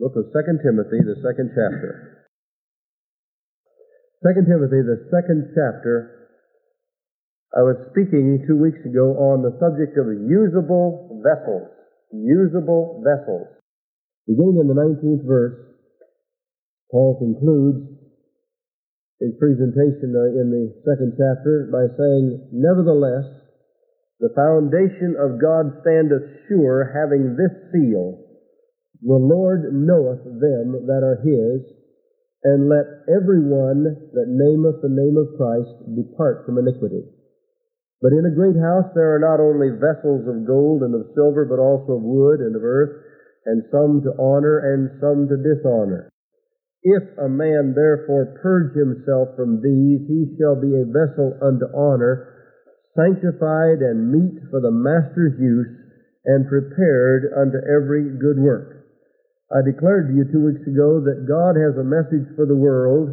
[0.00, 2.24] Book of 2 Timothy, the second chapter.
[4.24, 6.32] 2 Timothy, the second chapter.
[7.52, 11.68] I was speaking two weeks ago on the subject of usable vessels.
[12.16, 13.52] Usable vessels.
[14.24, 15.68] Beginning in the 19th verse,
[16.88, 17.84] Paul concludes
[19.20, 23.28] his presentation uh, in the second chapter by saying, Nevertheless,
[24.16, 28.29] the foundation of God standeth sure, having this seal,
[29.02, 31.64] The Lord knoweth them that are his,
[32.44, 37.04] and let every one that nameth the name of Christ depart from iniquity.
[38.02, 41.44] But in a great house there are not only vessels of gold and of silver,
[41.44, 43.04] but also of wood and of earth,
[43.46, 46.08] and some to honor and some to dishonor.
[46.82, 52.28] If a man therefore purge himself from these, he shall be a vessel unto honor,
[52.96, 55.68] sanctified and meet for the master's use,
[56.24, 58.79] and prepared unto every good work.
[59.50, 63.10] I declared to you two weeks ago that God has a message for the world,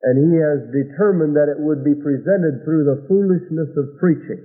[0.00, 4.40] and He has determined that it would be presented through the foolishness of preaching.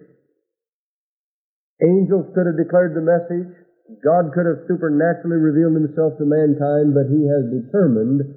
[1.79, 3.55] Angels could have declared the message.
[4.03, 8.27] God could have supernaturally revealed himself to mankind, but he has determined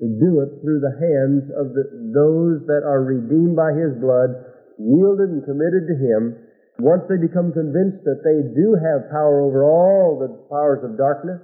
[0.00, 1.84] to do it through the hands of the,
[2.16, 4.32] those that are redeemed by his blood,
[4.80, 6.40] yielded and committed to him.
[6.80, 11.42] Once they become convinced that they do have power over all the powers of darkness,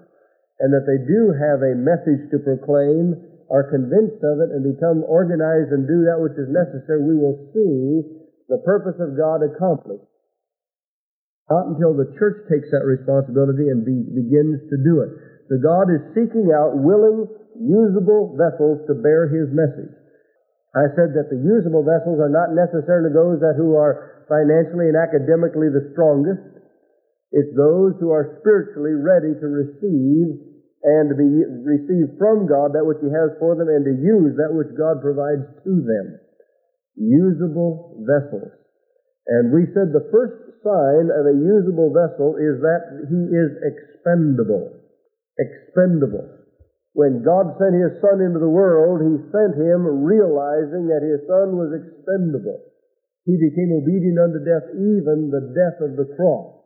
[0.60, 3.18] and that they do have a message to proclaim,
[3.50, 7.50] are convinced of it, and become organized and do that which is necessary, we will
[7.50, 8.02] see
[8.48, 10.06] the purpose of God accomplished.
[11.50, 15.12] Not until the church takes that responsibility and be, begins to do it.
[15.52, 17.28] So God is seeking out willing,
[17.60, 19.92] usable vessels to bear His message.
[20.74, 24.96] I said that the usable vessels are not necessarily those that who are financially and
[24.96, 26.53] academically the strongest.
[27.34, 30.38] It's those who are spiritually ready to receive
[30.86, 31.30] and to be
[31.66, 35.02] receive from God that which He has for them and to use that which God
[35.02, 36.06] provides to them.
[36.94, 38.54] Usable vessels.
[39.26, 44.72] And we said the first sign of a usable vessel is that he is expendable.
[45.36, 46.24] Expendable.
[46.96, 51.58] When God sent his son into the world, he sent him realizing that his son
[51.58, 52.62] was expendable.
[53.26, 56.63] He became obedient unto death, even the death of the cross.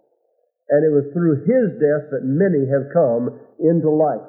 [0.68, 4.24] And it was through his death that many have come into life.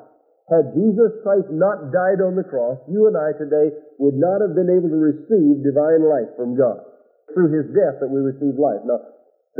[0.48, 4.58] Had Jesus Christ not died on the cross, you and I today would not have
[4.58, 6.82] been able to receive divine life from God.
[7.36, 8.82] Through his death that we receive life.
[8.88, 8.98] Now,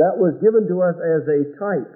[0.02, 1.92] that was given to us as a type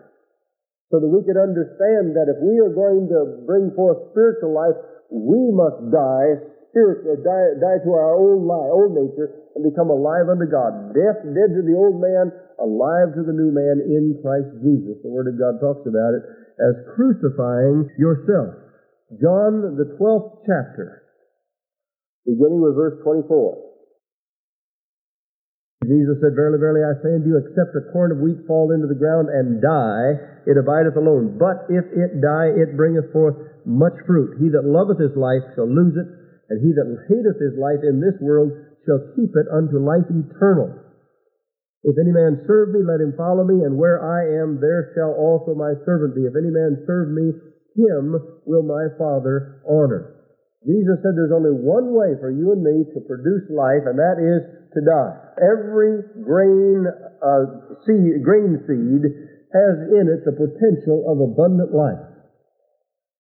[0.94, 4.78] so that we could understand that if we are going to bring forth spiritual life,
[5.10, 10.26] we must die spiritual, die, die to our old life, old nature, and become alive
[10.26, 10.90] unto God.
[10.90, 14.98] Death, dead to the old man, alive to the new man in Christ Jesus.
[15.06, 16.26] The Word of God talks about it
[16.58, 18.58] as crucifying yourself.
[19.22, 21.06] John, the 12th chapter,
[22.26, 23.62] beginning with verse 24.
[25.84, 28.88] Jesus said, Verily, verily, I say unto you, except a corn of wheat fall into
[28.88, 30.16] the ground and die,
[30.48, 31.36] it abideth alone.
[31.36, 33.36] But if it die, it bringeth forth
[33.68, 34.40] much fruit.
[34.40, 36.08] He that loveth his life shall lose it,
[36.54, 38.54] and he that hateth his life in this world
[38.86, 40.70] shall keep it unto life eternal.
[41.82, 45.12] If any man serve me, let him follow me, and where I am, there shall
[45.18, 46.24] also my servant be.
[46.24, 47.34] If any man serve me,
[47.76, 48.16] him
[48.46, 50.14] will my Father honor.
[50.64, 54.16] Jesus said there's only one way for you and me to produce life, and that
[54.16, 54.40] is
[54.72, 55.12] to die.
[55.44, 56.88] Every grain,
[57.20, 57.44] uh,
[57.84, 59.04] seed, grain seed
[59.52, 62.00] has in it the potential of abundant life.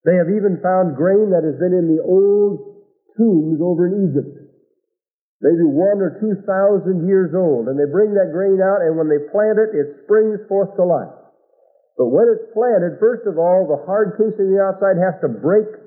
[0.08, 2.73] They have even found grain that has been in the old
[3.16, 4.32] tombs over in Egypt.
[5.42, 9.12] Maybe one or two thousand years old, and they bring that grain out, and when
[9.12, 11.12] they plant it, it springs forth to life.
[12.00, 15.30] But when it's planted, first of all, the hard casing of the outside has to
[15.30, 15.84] break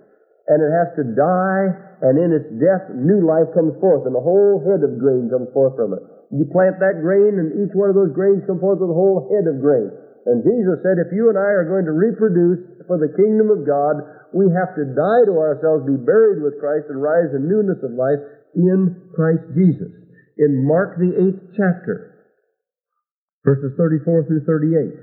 [0.48, 1.66] and it has to die,
[2.08, 5.52] and in its death, new life comes forth, and the whole head of grain comes
[5.52, 6.00] forth from it.
[6.32, 9.28] You plant that grain, and each one of those grains comes forth with a whole
[9.28, 9.92] head of grain.
[10.28, 13.64] And Jesus said, if you and I are going to reproduce for the kingdom of
[13.64, 14.04] God,
[14.36, 17.96] we have to die to ourselves, be buried with Christ, and rise in newness of
[17.96, 18.20] life
[18.52, 19.88] in Christ Jesus.
[20.36, 22.28] In Mark the eighth chapter,
[23.48, 25.00] verses 34 through 38.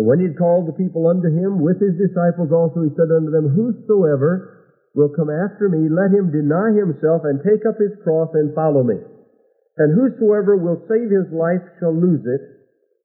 [0.00, 3.12] And when he had called the people unto him with his disciples also, he said
[3.12, 4.64] unto them, Whosoever
[4.96, 8.80] will come after me, let him deny himself and take up his cross and follow
[8.80, 8.96] me.
[9.76, 12.51] And whosoever will save his life shall lose it,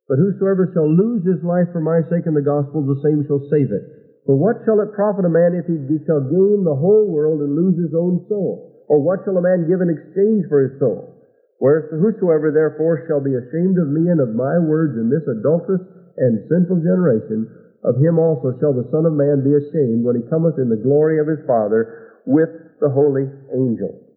[0.07, 3.43] but whosoever shall lose his life for my sake and the gospel, the same shall
[3.51, 3.83] save it.
[4.23, 7.55] For what shall it profit a man if he shall gain the whole world and
[7.55, 8.87] lose his own soul?
[8.87, 11.15] Or what shall a man give in exchange for his soul?
[11.59, 15.83] Whereas whosoever therefore shall be ashamed of me and of my words in this adulterous
[16.15, 17.47] and sinful generation,
[17.83, 20.79] of him also shall the Son of Man be ashamed when he cometh in the
[20.79, 22.49] glory of his Father with
[22.79, 24.07] the holy angels.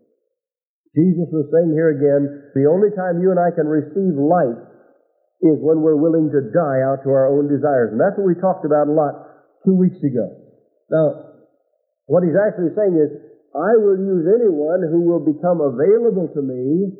[0.94, 4.69] Jesus was saying here again, the only time you and I can receive life
[5.40, 7.92] is when we're willing to die out to our own desires.
[7.92, 9.12] And that's what we talked about a lot
[9.64, 10.37] two weeks ago.
[10.92, 11.32] Now,
[12.06, 13.10] what he's actually saying is,
[13.50, 16.94] I will use anyone who will become available to me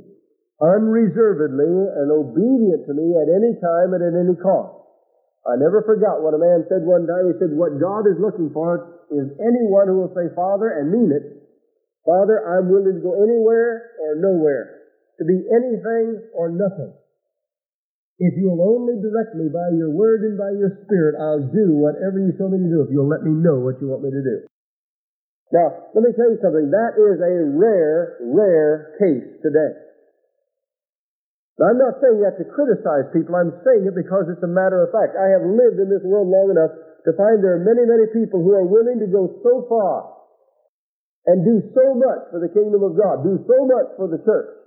[0.61, 4.81] unreservedly and obedient to me at any time and at any cost.
[5.49, 7.33] I never forgot what a man said one time.
[7.33, 11.09] He said, What God is looking for is anyone who will say, Father, and mean
[11.17, 11.49] it.
[12.05, 14.85] Father, I'm willing to go anywhere or nowhere,
[15.17, 16.93] to be anything or nothing.
[18.21, 22.21] If you'll only direct me by your word and by your spirit, I'll do whatever
[22.21, 24.21] you show me to do if you'll let me know what you want me to
[24.21, 24.37] do.
[25.57, 26.69] Now, let me tell you something.
[26.69, 29.73] That is a rare, rare case today.
[31.57, 33.41] Now, I'm not saying that to criticize people.
[33.41, 35.17] I'm saying it because it's a matter of fact.
[35.17, 36.77] I have lived in this world long enough
[37.09, 40.13] to find there are many, many people who are willing to go so far
[41.25, 44.61] and do so much for the kingdom of God, do so much for the church.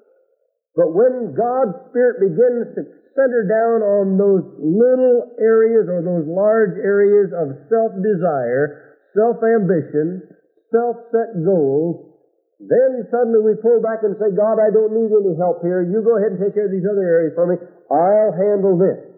[0.74, 6.78] But when God's Spirit begins to center down on those little areas or those large
[6.82, 10.26] areas of self-desire, self-ambition,
[10.74, 12.14] self-set goals,
[12.58, 15.84] then suddenly we pull back and say, God, I don't need any help here.
[15.84, 17.60] You go ahead and take care of these other areas for me.
[17.92, 19.14] I'll handle this.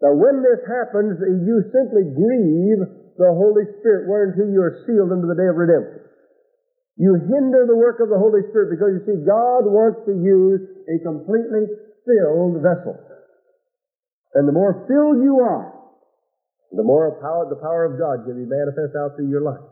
[0.00, 2.80] Now when this happens, you simply grieve
[3.18, 6.06] the Holy Spirit whereunto you are sealed unto the day of redemption.
[6.94, 10.62] You hinder the work of the Holy Spirit because you see, God wants to use
[10.86, 11.66] a completely
[12.08, 12.96] filled vessel.
[14.32, 15.76] And the more filled you are,
[16.72, 19.64] the more power, the power of God can be manifest out through your life.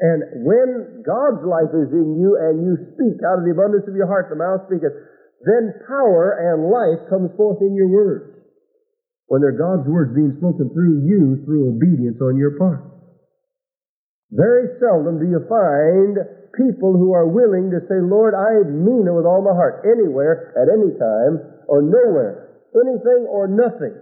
[0.00, 3.96] And when God's life is in you and you speak out of the abundance of
[3.98, 4.94] your heart, the mouth speaketh,
[5.42, 8.38] then power and life comes forth in your words.
[9.26, 12.80] When they're God's words being spoken through you through obedience on your part.
[14.30, 16.16] Very seldom do you find
[16.58, 20.50] people who are willing to say, Lord, I mean it with all my heart, anywhere,
[20.58, 23.94] at any time, or nowhere, anything or nothing.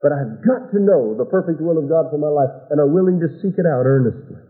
[0.00, 2.88] But I've got to know the perfect will of God for my life and are
[2.88, 4.40] willing to seek it out earnestly.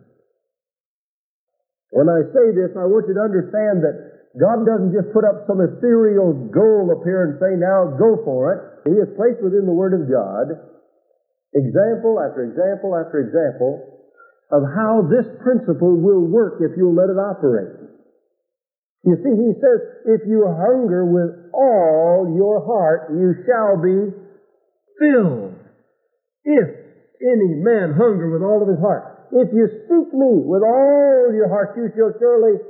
[1.91, 5.49] When I say this, I want you to understand that God doesn't just put up
[5.49, 8.91] some ethereal goal up here and say, now go for it.
[8.91, 10.61] He has placed within the Word of God
[11.56, 13.96] example after example after example
[14.51, 17.87] of how this principle will work if you'll let it operate.
[19.05, 19.79] You see, he says,
[20.19, 24.11] if you hunger with all your heart, you shall be
[24.99, 25.55] filled.
[26.45, 26.87] If
[27.23, 29.31] any man hunger with all of his heart.
[29.33, 32.61] If you seek me with all your heart, you shall surely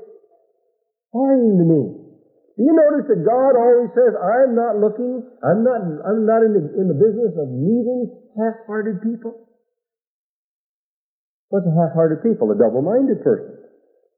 [1.12, 1.82] find me.
[2.56, 6.56] Do you notice that God always says, I'm not looking, I'm not, I'm not in
[6.56, 9.45] the, in the business of meeting half-hearted people?
[11.48, 12.50] What's a half-hearted people?
[12.50, 13.62] A double-minded person.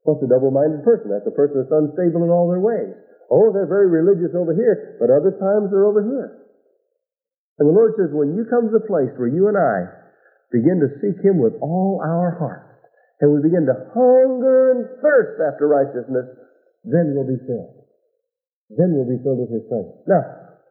[0.03, 1.13] What's a double-minded person?
[1.13, 2.95] That's a person that's unstable in all their ways.
[3.29, 6.49] Oh, they're very religious over here, but other times they're over here.
[7.61, 9.85] And the Lord says, when you come to the place where you and I
[10.49, 12.65] begin to seek Him with all our heart,
[13.21, 16.25] and we begin to hunger and thirst after righteousness,
[16.87, 17.85] then we'll be filled.
[18.73, 20.01] Then we'll be filled with His presence.
[20.07, 20.23] Now,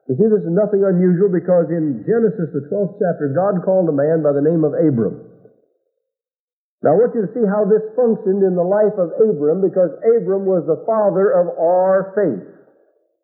[0.08, 3.94] you see, this is nothing unusual because in Genesis, the 12th chapter, God called a
[3.94, 5.27] man by the name of Abram.
[6.82, 9.90] Now I want you to see how this functioned in the life of Abram because
[10.14, 12.58] Abram was the father of our faith.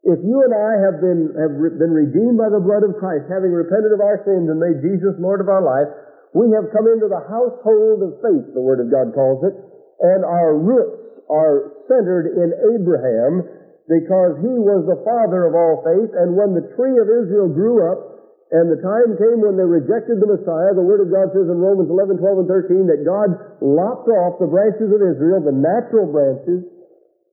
[0.04, 3.54] If you and I have been, have been redeemed by the blood of Christ, having
[3.54, 5.88] repented of our sins and made Jesus Lord of our life,
[6.34, 9.54] we have come into the household of faith, the Word of God calls it,
[10.02, 13.48] and our roots are centered in Abraham
[13.86, 17.86] because he was the father of all faith, and when the tree of Israel grew
[17.86, 18.13] up,
[18.52, 20.76] and the time came when they rejected the Messiah.
[20.76, 23.32] The Word of God says in Romans 11, 12, and 13 that God
[23.64, 26.60] lopped off the branches of Israel, the natural branches,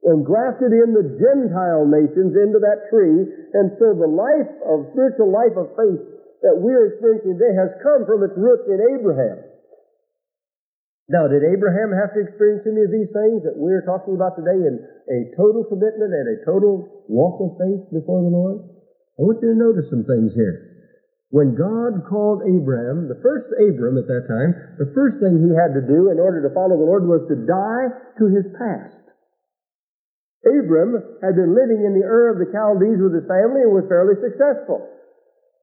[0.08, 3.28] and grafted in the Gentile nations into that tree.
[3.54, 6.02] And so the life of, spiritual life of faith
[6.42, 9.46] that we're experiencing today has come from its roots in Abraham.
[11.12, 14.58] Now, did Abraham have to experience any of these things that we're talking about today
[14.58, 14.80] in
[15.12, 18.64] a total commitment and a total walk of faith before the Lord?
[19.20, 20.71] I want you to notice some things here.
[21.32, 25.72] When God called Abraham, the first Abram at that time, the first thing he had
[25.80, 27.88] to do in order to follow the Lord was to die
[28.20, 29.00] to his past.
[30.44, 33.88] Abram had been living in the Ur of the Chaldees with his family and was
[33.88, 34.84] fairly successful.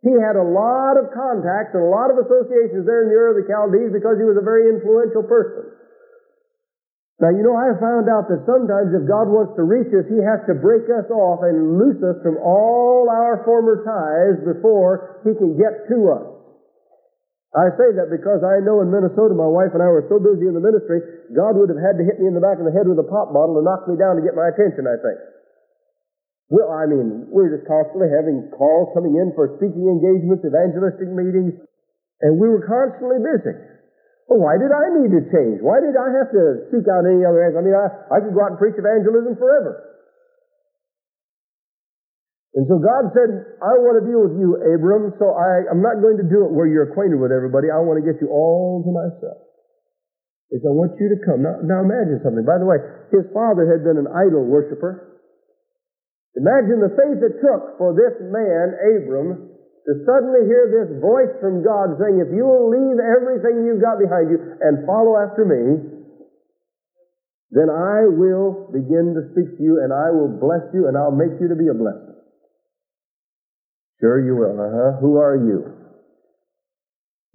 [0.00, 3.36] He had a lot of contacts and a lot of associations there in the Ur
[3.36, 5.68] of the Chaldees because he was a very influential person.
[7.18, 10.22] Now, you know, I found out that sometimes if God wants to reach us, He
[10.22, 15.34] has to break us off and loose us from all our former ties before He
[15.34, 16.26] can get to us.
[17.58, 20.46] I say that because I know in Minnesota my wife and I were so busy
[20.46, 21.02] in the ministry,
[21.34, 23.08] God would have had to hit me in the back of the head with a
[23.08, 25.18] pop bottle and knock me down to get my attention, I think.
[26.54, 31.56] Well, I mean, we're just constantly having calls coming in for speaking engagements, evangelistic meetings,
[32.22, 33.58] and we were constantly busy.
[34.28, 35.64] Well, why did I need to change?
[35.64, 37.58] Why did I have to seek out any other answer?
[37.58, 39.88] I mean, I, I could go out and preach evangelism forever.
[42.52, 43.30] And so God said,
[43.64, 46.52] I want to deal with you, Abram, so I, I'm not going to do it
[46.52, 47.72] where you're acquainted with everybody.
[47.72, 49.48] I want to get you all to myself.
[50.52, 51.44] He said, I want you to come.
[51.44, 52.44] Now, now imagine something.
[52.44, 52.80] By the way,
[53.12, 55.24] his father had been an idol worshiper.
[56.36, 59.56] Imagine the faith it took for this man, Abram,
[59.88, 63.96] to suddenly hear this voice from God saying, if you will leave everything you've got
[63.96, 65.80] behind you and follow after me,
[67.56, 71.16] then I will begin to speak to you and I will bless you and I'll
[71.16, 72.20] make you to be a blessing.
[74.04, 74.60] Sure you will.
[74.60, 75.00] Uh-huh.
[75.00, 75.72] Who are you?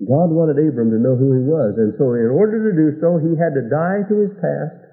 [0.06, 3.22] God wanted Abram to know who he was, and so in order to do so,
[3.24, 4.84] he had to die to his past.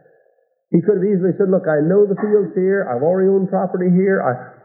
[0.70, 2.86] He could have easily said, look, I know the fields here.
[2.86, 4.22] I've already owned property here.
[4.22, 4.59] I,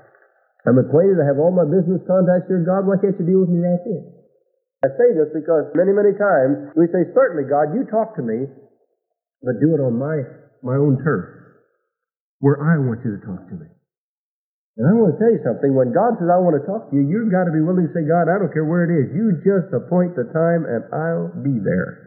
[0.66, 1.22] I'm acquainted.
[1.22, 2.66] I have all my business contacts here.
[2.66, 4.04] God, why can't you deal with me right here?
[4.82, 8.46] I say this because many, many times we say, certainly, God, you talk to me,
[9.42, 10.26] but do it on my,
[10.62, 11.26] my own turf,
[12.42, 13.70] where I want you to talk to me.
[14.78, 15.72] And I want to tell you something.
[15.72, 17.94] When God says, I want to talk to you, you've got to be willing to
[17.96, 19.16] say, God, I don't care where it is.
[19.16, 22.05] You just appoint the time and I'll be there.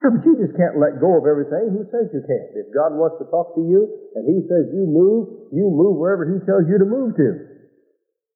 [0.00, 1.76] But you just can't let go of everything.
[1.76, 2.50] Who says you can't?
[2.56, 3.84] If God wants to talk to you
[4.16, 7.28] and He says you move, you move wherever He tells you to move to.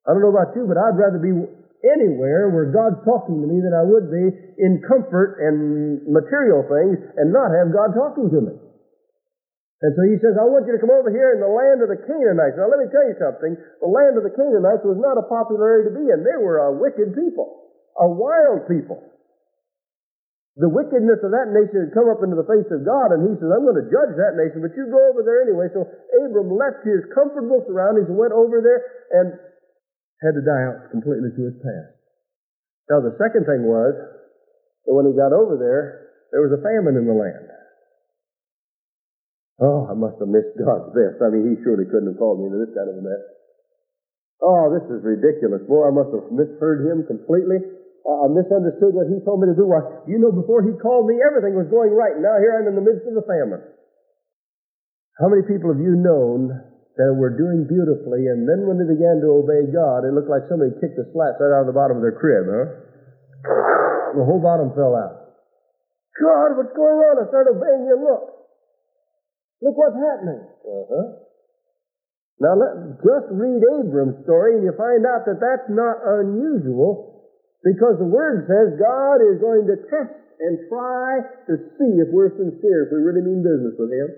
[0.04, 3.64] I don't know about you, but I'd rather be anywhere where God's talking to me
[3.64, 4.28] than I would be
[4.60, 8.54] in comfort and material things and not have God talking to me.
[9.84, 11.92] And so he says, I want you to come over here in the land of
[11.92, 12.56] the Canaanites.
[12.56, 13.52] Now let me tell you something.
[13.56, 16.24] The land of the Canaanites was not a popular area to be in.
[16.24, 19.00] They were a wicked people, a wild people.
[20.54, 23.34] The wickedness of that nation had come up into the face of God, and he
[23.42, 25.66] says, I'm going to judge that nation, but you go over there anyway.
[25.74, 28.80] So Abram left his comfortable surroundings and went over there
[29.18, 29.34] and
[30.22, 31.98] had to die out completely to his past.
[32.86, 33.98] Now the second thing was
[34.86, 37.50] that when he got over there, there was a famine in the land.
[39.58, 41.22] Oh, I must have missed God's best.
[41.22, 43.22] I mean, He surely couldn't have called me into this kind of a mess.
[44.42, 45.62] Oh, this is ridiculous.
[45.66, 47.62] Boy, I must have misheard Him completely.
[48.04, 49.64] I misunderstood what He told me to do.
[49.64, 52.16] Why, you know, before He called me, everything was going right.
[52.20, 53.64] Now here I'm in the midst of a famine.
[55.16, 56.52] How many people have you known
[56.94, 60.46] that were doing beautifully, and then when they began to obey God, it looked like
[60.46, 62.66] somebody kicked the slats right out of the bottom of their crib, huh?
[64.14, 65.24] The whole bottom fell out.
[66.14, 67.18] God, what's going on?
[67.18, 67.98] I started obeying you.
[67.98, 68.22] Look.
[69.58, 70.42] Look what's happening.
[70.44, 71.06] Uh-huh.
[72.38, 77.13] Now, let, just read Abram's story and you find out that that's not unusual
[77.64, 82.36] because the Word says God is going to test and try to see if we're
[82.36, 84.08] sincere, if we really mean business with Him.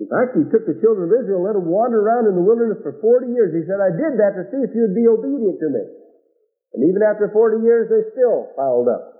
[0.00, 2.42] In fact, He took the children of Israel and let them wander around in the
[2.42, 3.52] wilderness for 40 years.
[3.52, 5.84] He said, I did that to see if you'd be obedient to me.
[6.72, 9.18] And even after 40 years, they still fouled up.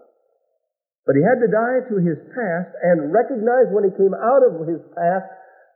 [1.05, 4.61] But he had to die to his past and recognize when he came out of
[4.69, 5.29] his past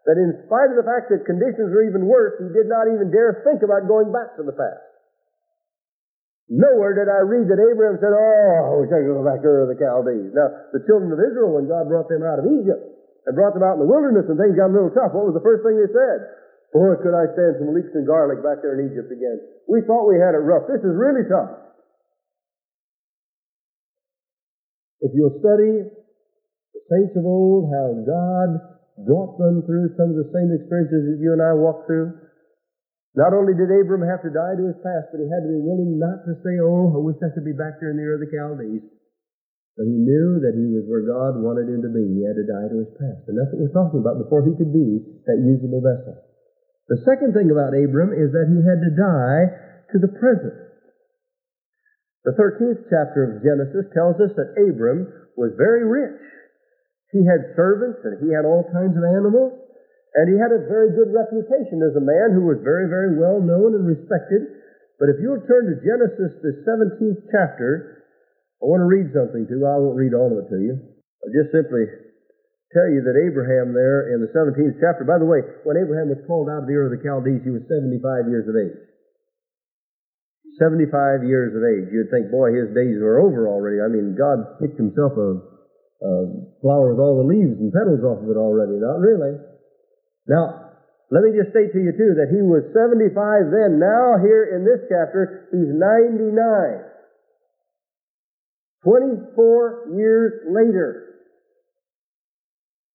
[0.04, 3.08] that in spite of the fact that conditions were even worse, he did not even
[3.08, 4.91] dare think about going back to the past.
[6.50, 9.48] Nowhere did I read that Abraham said, Oh, I wish I could go back to
[9.48, 10.34] Ur of the Chaldees.
[10.34, 12.82] Now, the children of Israel, when God brought them out of Egypt
[13.24, 15.38] and brought them out in the wilderness and things got a little tough, what was
[15.38, 16.18] the first thing they said?
[16.74, 19.38] Boy, could I stand some leeks and garlic back there in Egypt again.
[19.68, 20.64] We thought we had it rough.
[20.66, 21.62] This is really tough.
[25.04, 25.84] If you'll study
[26.72, 28.48] the saints of old, how God
[29.04, 32.12] brought them through some of the same experiences that you and I walked through,
[33.12, 35.60] not only did Abram have to die to his past, but he had to be
[35.60, 38.30] willing not to say, oh, I wish I could be back there in the the
[38.32, 38.84] Chaldees.
[39.76, 42.04] But he knew that he was where God wanted him to be.
[42.04, 43.24] He had to die to his past.
[43.28, 46.20] And that's what we're talking about before he could be that usable vessel.
[46.92, 49.42] The second thing about Abram is that he had to die
[49.92, 50.56] to the present.
[52.28, 56.20] The 13th chapter of Genesis tells us that Abram was very rich.
[57.10, 59.52] He had servants and he had all kinds of animals,
[60.12, 63.40] and he had a very good reputation as a man who was very, very well
[63.40, 64.44] known and respected.
[65.00, 68.04] But if you'll turn to Genesis, the 17th chapter,
[68.60, 69.64] I want to read something to you.
[69.64, 70.76] I won't read all of it to you.
[70.76, 71.88] I'll just simply
[72.76, 76.20] tell you that Abraham there in the 17th chapter, by the way, when Abraham was
[76.28, 78.78] called out of the Ur of the Chaldees, he was 75 years of age.
[80.60, 81.88] 75 years of age.
[81.88, 83.80] You'd think, boy, his days were over already.
[83.80, 85.40] I mean, God picked himself a,
[86.04, 86.12] a
[86.60, 88.76] flower with all the leaves and petals off of it already.
[88.76, 89.40] Not really.
[90.26, 90.72] Now,
[91.12, 93.12] let me just say to you too that he was 75
[93.52, 93.76] then.
[93.76, 96.32] Now here in this chapter, he's 99.
[98.80, 101.12] 24 years later.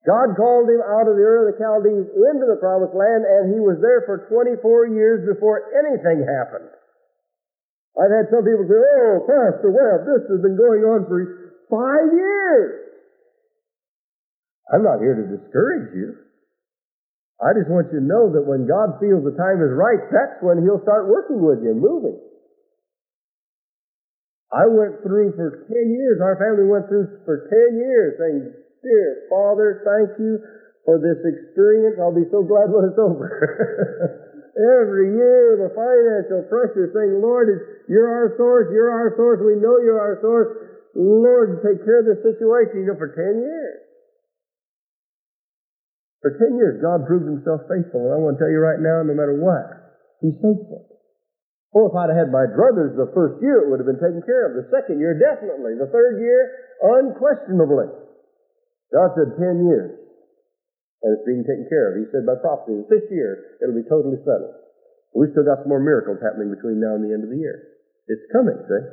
[0.08, 3.52] God called him out of the Ur of the Chaldees into the promised land, and
[3.52, 6.72] he was there for 24 years before anything happened.
[8.00, 11.20] I've had some people say, Oh, Pastor Webb, this has been going on for
[11.68, 12.88] five years.
[14.74, 16.27] I'm not here to discourage you.
[17.38, 20.42] I just want you to know that when God feels the time is right, that's
[20.42, 22.18] when He'll start working with you moving.
[24.50, 28.42] I went through for 10 years, our family went through for 10 years saying,
[28.82, 30.40] Dear Father, thank you
[30.88, 32.00] for this experience.
[32.00, 33.28] I'll be so glad when it's over.
[34.58, 39.78] Every year, the financial pressure saying, Lord, you're our source, you're our source, we know
[39.84, 40.50] you're our source.
[40.98, 43.87] Lord, take care of this situation, you know, for 10 years.
[46.28, 49.00] For 10 years, God proved himself faithful, and I want to tell you right now,
[49.00, 49.64] no matter what,
[50.20, 50.84] he's faithful.
[51.72, 54.20] Oh, if I'd have had my druthers the first year, it would have been taken
[54.28, 54.60] care of.
[54.60, 55.80] The second year, definitely.
[55.80, 57.96] The third year, unquestionably.
[58.92, 59.96] God said 10 years,
[61.08, 62.04] and it's being taken care of.
[62.04, 64.52] He said by prophecy, the fifth year, it'll be totally settled.
[65.16, 67.72] We've still got some more miracles happening between now and the end of the year.
[68.12, 68.84] It's coming, see?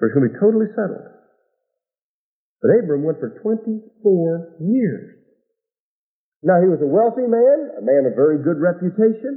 [0.00, 1.04] For it's going to be totally settled.
[2.64, 5.19] But Abram went for 24 years.
[6.40, 9.36] Now, he was a wealthy man, a man of very good reputation.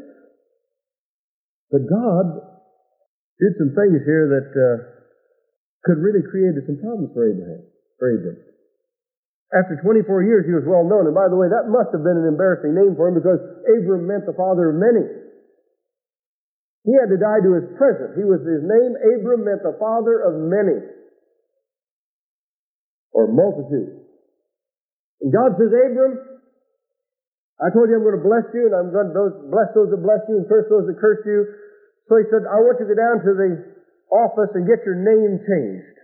[1.68, 2.26] But God
[3.44, 4.76] did some things here that uh,
[5.84, 7.68] could really create some problems for Abraham,
[8.00, 8.40] for Abram.
[9.52, 11.06] After 24 years, he was well known.
[11.06, 14.08] And by the way, that must have been an embarrassing name for him because Abram
[14.08, 15.06] meant the father of many.
[16.88, 18.18] He had to die to his present.
[18.18, 18.92] He was his name.
[18.98, 20.82] Abram meant the father of many
[23.14, 24.04] or multitude.
[25.22, 26.33] And God says, Abram,
[27.62, 30.02] I told you I'm going to bless you, and I'm going to bless those that
[30.02, 31.46] bless you and curse those that curse you.
[32.10, 33.52] So he said, I want you to go down to the
[34.10, 35.98] office and get your name changed.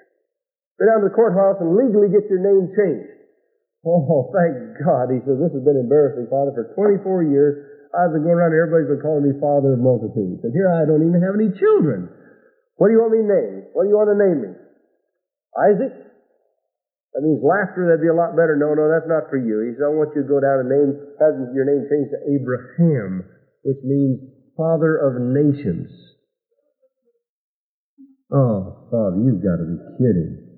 [0.80, 3.20] Go down to the courthouse and legally get your name changed.
[3.84, 5.12] Oh, thank God.
[5.12, 6.52] He said, this has been embarrassing, Father.
[6.56, 7.56] For 24 years,
[7.96, 10.44] I've been going around and everybody's been calling me Father of Multitudes.
[10.44, 12.08] And here I don't even have any children.
[12.76, 13.72] What do you want me named?
[13.76, 14.52] What do you want to name me?
[15.58, 15.94] Isaac?
[17.14, 18.54] That means laughter, that'd be a lot better.
[18.54, 19.66] No, no, that's not for you.
[19.66, 22.22] He said, I want you to go down and name, have your name changed to
[22.30, 23.26] Abraham,
[23.66, 24.22] which means
[24.54, 25.90] father of nations.
[28.30, 30.50] Oh, Father, you've got to be kidding.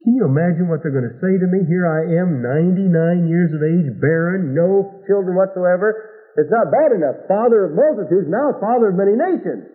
[0.00, 1.68] Can you imagine what they're going to say to me?
[1.68, 5.92] Here I am, 99 years of age, barren, no children whatsoever.
[6.40, 7.28] It's not bad enough.
[7.28, 9.68] Father of multitudes, now father of many nations.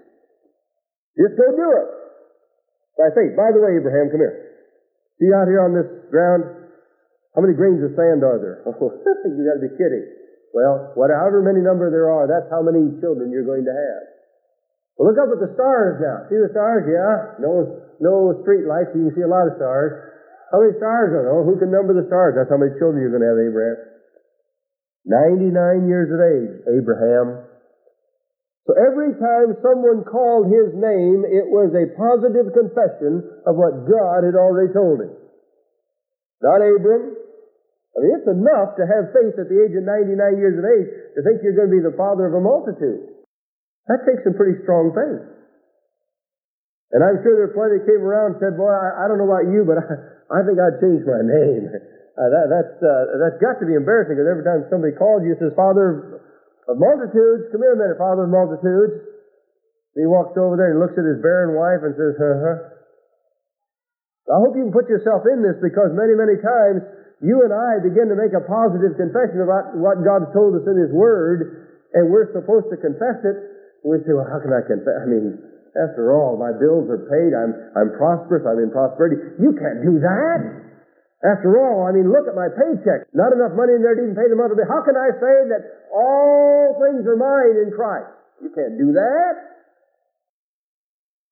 [1.13, 1.87] Just go do it.
[2.97, 3.37] By faith.
[3.37, 4.42] By the way, Abraham, come here.
[5.21, 6.63] See out here on this ground,
[7.33, 8.57] how many grains of sand are there?
[8.69, 8.89] Oh,
[9.23, 10.05] you got to be kidding.
[10.53, 14.03] Well, whatever many number there are, that's how many children you're going to have.
[14.97, 16.29] Well, look up at the stars now.
[16.29, 16.85] See the stars?
[16.85, 17.41] Yeah.
[17.41, 18.93] No, no street lights.
[18.93, 20.13] You can see a lot of stars.
[20.53, 21.33] How many stars are there?
[21.33, 22.37] Oh, who can number the stars?
[22.37, 23.77] That's how many children you're going to have, Abraham.
[25.09, 27.52] 99 years of age, Abraham.
[28.63, 34.23] So every time someone called his name, it was a positive confession of what God
[34.23, 35.11] had already told him.
[36.39, 37.19] Not Abram.
[37.93, 40.89] I mean, it's enough to have faith at the age of 99 years of age
[41.13, 43.27] to think you're going to be the father of a multitude.
[43.91, 45.27] That takes some pretty strong faith.
[46.95, 49.19] And I'm sure there are plenty that came around and said, boy, I, I don't
[49.19, 49.85] know about you, but I,
[50.31, 51.67] I think I'd change my name.
[52.13, 55.33] Uh, that, that's, uh, that's got to be embarrassing because every time somebody calls you,
[55.41, 56.21] says, Father
[56.67, 59.03] of multitudes, come here a minute, father of multitudes.
[59.93, 62.57] And he walks over there and looks at his barren wife and says, huh, huh.
[64.31, 66.79] I hope you can put yourself in this because many, many times
[67.19, 70.79] you and I begin to make a positive confession about what God's told us in
[70.79, 73.37] His Word, and we're supposed to confess it.
[73.83, 74.95] We say, well, how can I confess?
[75.03, 75.35] I mean,
[75.75, 77.35] after all, my bills are paid.
[77.35, 78.47] I'm, I'm prosperous.
[78.47, 79.19] I'm in prosperity.
[79.43, 80.62] You can't do that.
[81.23, 83.07] After all, I mean, look at my paycheck.
[83.15, 84.67] Not enough money in there to even pay the monthly bill.
[84.67, 88.11] How can I say that all things are mine in Christ?
[88.43, 89.33] You can't do that.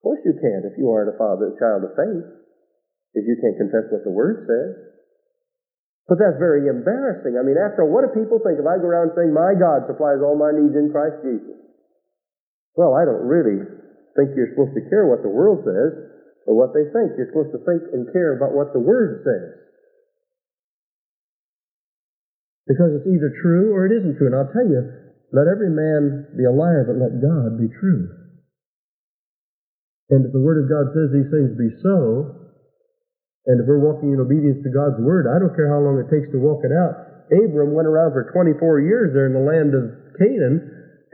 [0.00, 2.24] course you can't if you aren't a father, child of faith.
[3.12, 4.96] If you can't confess what the Word says.
[6.08, 7.36] But that's very embarrassing.
[7.36, 9.84] I mean, after all, what do people think if I go around saying, my God
[9.84, 11.60] supplies all my needs in Christ Jesus?
[12.80, 13.60] Well, I don't really
[14.16, 15.92] think you're supposed to care what the world says
[16.48, 17.20] or what they think.
[17.20, 19.62] You're supposed to think and care about what the Word says.
[22.66, 24.30] Because it's either true or it isn't true.
[24.30, 24.80] And I'll tell you,
[25.32, 28.06] let every man be a liar, but let God be true.
[30.12, 32.36] And if the Word of God says these things be so,
[33.48, 36.12] and if we're walking in obedience to God's Word, I don't care how long it
[36.12, 37.26] takes to walk it out.
[37.32, 40.62] Abram went around for 24 years there in the land of Canaan,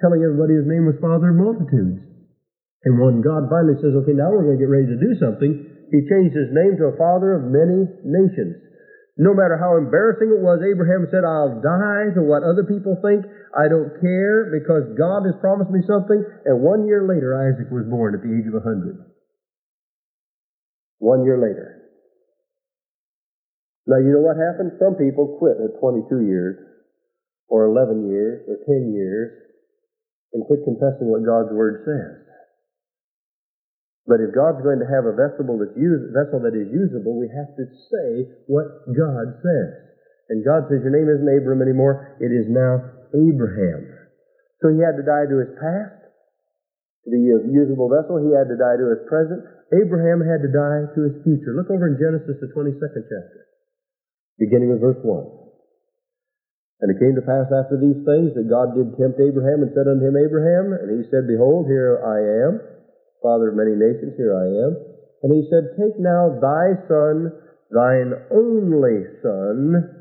[0.02, 2.02] telling everybody his name was Father of Multitudes.
[2.84, 5.52] And when God finally says, okay, now we're going to get ready to do something,
[5.90, 8.54] he changed his name to a father of many nations.
[9.18, 13.26] No matter how embarrassing it was, Abraham said, I'll die to what other people think.
[13.50, 16.22] I don't care because God has promised me something.
[16.46, 18.94] And one year later, Isaac was born at the age of a 100.
[21.02, 21.82] One year later.
[23.90, 24.78] Now, you know what happened?
[24.78, 26.54] Some people quit at 22 years,
[27.48, 29.34] or 11 years, or 10 years,
[30.30, 32.27] and quit confessing what God's Word says.
[34.08, 37.28] But if God's going to have a vessel that's use, vessel that is usable, we
[37.28, 38.08] have to say
[38.48, 39.72] what God says.
[40.32, 43.84] And God says, Your name isn't Abram anymore, it is now Abraham.
[44.64, 46.08] So he had to die to his past,
[47.04, 48.16] to be a usable vessel.
[48.24, 49.44] He had to die to his present.
[49.76, 51.52] Abraham had to die to his future.
[51.52, 53.40] Look over in Genesis, the 22nd chapter,
[54.40, 55.12] beginning with verse 1.
[56.80, 59.84] And it came to pass after these things that God did tempt Abraham and said
[59.84, 62.77] unto him, Abraham, and he said, Behold, here I am
[63.22, 64.72] father of many nations, here I am.
[65.22, 67.32] And he said, Take now thy son,
[67.70, 69.98] thine only son,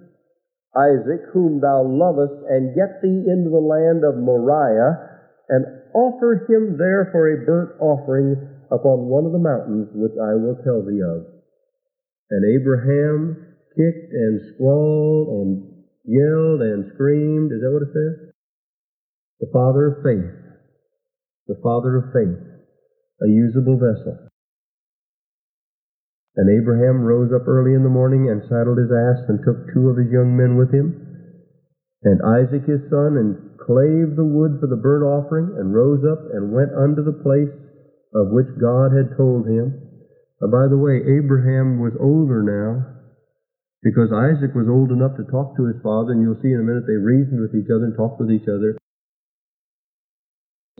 [0.77, 5.17] Isaac, whom thou lovest, and get thee into the land of Moriah,
[5.49, 8.38] and offer him there for a burnt offering
[8.69, 11.25] upon one of the mountains which I will tell thee of.
[12.30, 15.49] And Abraham kicked and squalled and
[16.03, 17.51] yelled and screamed.
[17.51, 18.34] Is that what it says?
[19.39, 20.36] The father of faith.
[21.47, 22.57] The father of faith
[23.21, 24.30] a usable vessel.
[26.38, 29.89] And Abraham rose up early in the morning and saddled his ass and took two
[29.89, 30.93] of his young men with him,
[32.06, 36.21] and Isaac his son, and clave the wood for the burnt offering, and rose up
[36.38, 37.49] and went unto the place
[38.13, 39.82] of which God had told him.
[40.38, 42.86] Uh, by the way, Abraham was older now,
[43.82, 46.69] because Isaac was old enough to talk to his father, and you'll see in a
[46.69, 48.77] minute they reasoned with each other and talked with each other.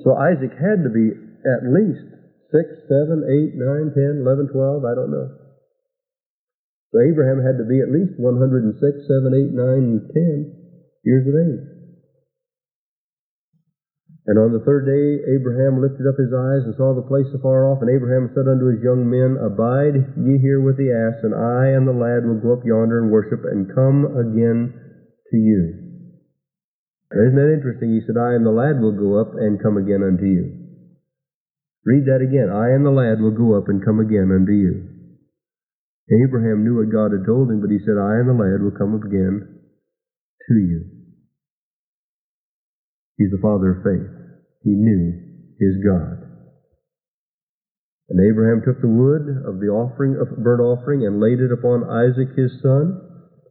[0.06, 2.17] So Isaac had to be at least
[2.52, 5.28] 6, 7, 8, 9, 10, 11, 12, I don't know.
[6.92, 10.58] So Abraham had to be at least 106, 7, 8, 9, 10
[11.04, 11.78] years of age.
[14.28, 17.72] And on the third day, Abraham lifted up his eyes and saw the place afar
[17.72, 17.80] off.
[17.80, 21.72] And Abraham said unto his young men, Abide ye here with the ass, and I
[21.72, 24.76] and the lad will go up yonder and worship, and come again
[25.32, 25.88] to you.
[27.16, 27.96] Isn't that interesting?
[27.96, 30.57] He said, I and the lad will go up and come again unto you.
[31.88, 32.52] Read that again.
[32.52, 34.92] I and the lad will go up and come again unto you.
[36.12, 38.76] Abraham knew what God had told him, but he said, I and the lad will
[38.76, 40.84] come up again to you.
[43.16, 44.12] He's the father of faith.
[44.68, 45.16] He knew
[45.64, 46.28] his God.
[48.12, 51.88] And Abraham took the wood of the offering of burnt offering and laid it upon
[51.88, 53.00] Isaac his son.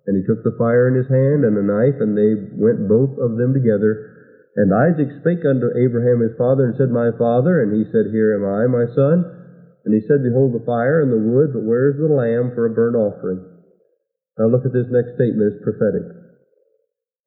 [0.06, 3.16] And he took the fire in his hand and a knife, and they went both
[3.16, 4.15] of them together
[4.56, 7.60] and Isaac spake unto Abraham his father, and said, My father.
[7.60, 9.20] And he said, Here am I, my son.
[9.84, 12.64] And he said, Behold the fire and the wood, but where is the lamb for
[12.64, 13.44] a burnt offering?
[14.40, 16.08] Now look at this next statement, it's prophetic.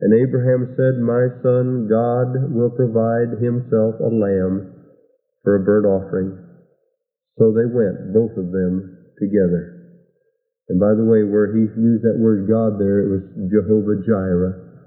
[0.01, 4.73] And Abraham said, My son, God will provide himself a lamb
[5.45, 6.33] for a burnt offering.
[7.37, 9.79] So they went, both of them, together.
[10.67, 14.85] And by the way, where he used that word God there, it was Jehovah Jireh,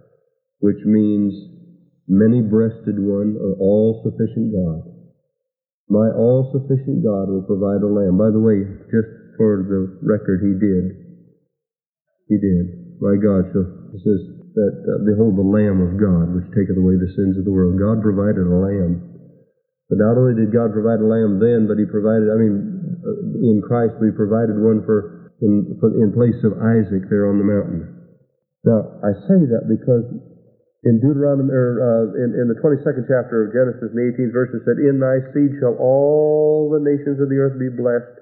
[0.61, 1.35] which means
[2.09, 4.93] many breasted one, or all sufficient God.
[5.89, 8.17] My all sufficient God will provide a lamb.
[8.17, 10.85] By the way, just for the record, he did.
[12.29, 12.97] He did.
[13.03, 14.21] My God, it says
[14.55, 17.77] that, uh, behold the Lamb of God, which taketh away the sins of the world.
[17.77, 19.03] God provided a lamb.
[19.91, 22.55] But not only did God provide a lamb then, but he provided, I mean,
[23.05, 27.37] uh, in Christ, we provided one for in, for, in place of Isaac there on
[27.37, 27.83] the mountain.
[28.65, 30.07] Now, I say that because
[30.83, 34.51] in Deuteronomy, or uh, in, in the 22nd chapter of Genesis, in the 18th verse,
[34.51, 38.19] it said, In thy seed shall all the nations of the earth be blessed,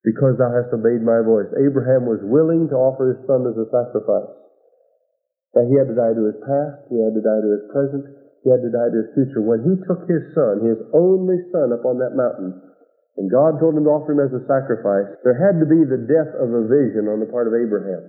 [0.00, 1.52] because thou hast obeyed my voice.
[1.60, 4.32] Abraham was willing to offer his son as a sacrifice.
[5.52, 8.04] That he had to die to his past, he had to die to his present,
[8.40, 9.44] he had to die to his future.
[9.44, 12.56] When he took his son, his only son, up on that mountain,
[13.20, 16.00] and God told him to offer him as a sacrifice, there had to be the
[16.08, 18.08] death of a vision on the part of Abraham.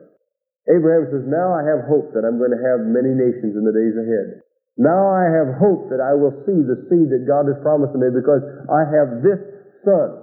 [0.70, 3.74] Abraham says, Now I have hope that I'm going to have many nations in the
[3.74, 4.46] days ahead.
[4.78, 8.14] Now I have hope that I will see the seed that God has promised me
[8.14, 9.42] because I have this
[9.84, 10.22] son.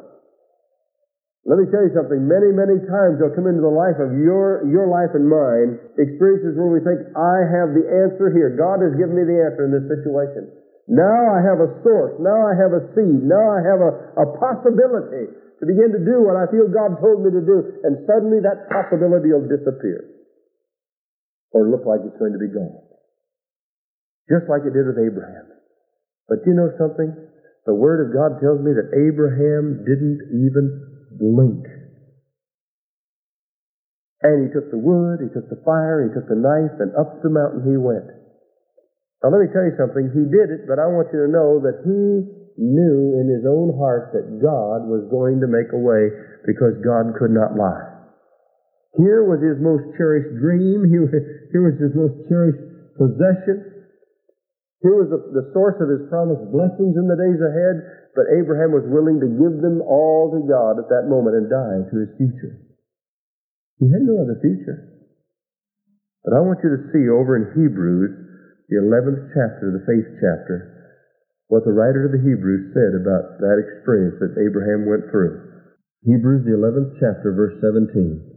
[1.46, 2.28] Let me tell you something.
[2.28, 6.54] Many, many times there'll come into the life of your, your life and mine experiences
[6.60, 8.52] where we think, I have the answer here.
[8.52, 10.52] God has given me the answer in this situation.
[10.88, 12.20] Now I have a source.
[12.20, 13.24] Now I have a seed.
[13.24, 17.24] Now I have a, a possibility to begin to do what I feel God told
[17.24, 17.80] me to do.
[17.84, 20.17] And suddenly that possibility will disappear
[21.52, 22.84] or look like it's going to be gone.
[24.28, 25.48] Just like it did with Abraham.
[26.28, 27.08] But you know something?
[27.64, 30.66] The Word of God tells me that Abraham didn't even
[31.16, 31.64] blink.
[34.20, 37.22] And he took the wood, he took the fire, he took the knife, and up
[37.22, 38.08] the mountain he went.
[39.22, 40.10] Now let me tell you something.
[40.14, 42.26] He did it, but I want you to know that he
[42.58, 46.10] knew in his own heart that God was going to make a way
[46.46, 47.97] because God could not lie.
[48.98, 50.82] Here was his most cherished dream.
[50.90, 53.78] Here was his most cherished possession.
[54.82, 57.76] Here was the, source of his promised blessings in the days ahead,
[58.14, 61.82] but Abraham was willing to give them all to God at that moment and die
[61.90, 62.58] to his future.
[63.78, 64.86] He had no other future.
[66.26, 68.12] But I want you to see over in Hebrews
[68.70, 70.78] the 11th chapter, the faith chapter,
[71.48, 75.40] what the writer of the Hebrews said about that experience that Abraham went through.
[76.04, 78.27] Hebrews, the 11th chapter, verse 17.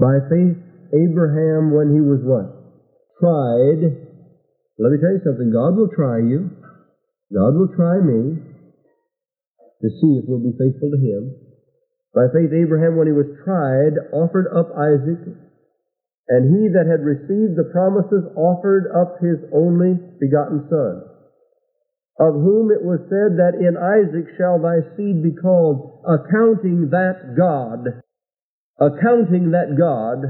[0.00, 0.56] By faith,
[0.96, 2.48] Abraham, when he was what?
[3.20, 4.08] Tried.
[4.80, 5.52] Let me tell you something.
[5.52, 6.48] God will try you.
[7.28, 11.36] God will try me to see if we'll be faithful to him.
[12.16, 15.36] By faith, Abraham, when he was tried, offered up Isaac.
[16.32, 21.02] And he that had received the promises offered up his only begotten son,
[22.22, 27.36] of whom it was said that in Isaac shall thy seed be called, accounting that
[27.36, 28.00] God,
[28.80, 30.24] accounting that God,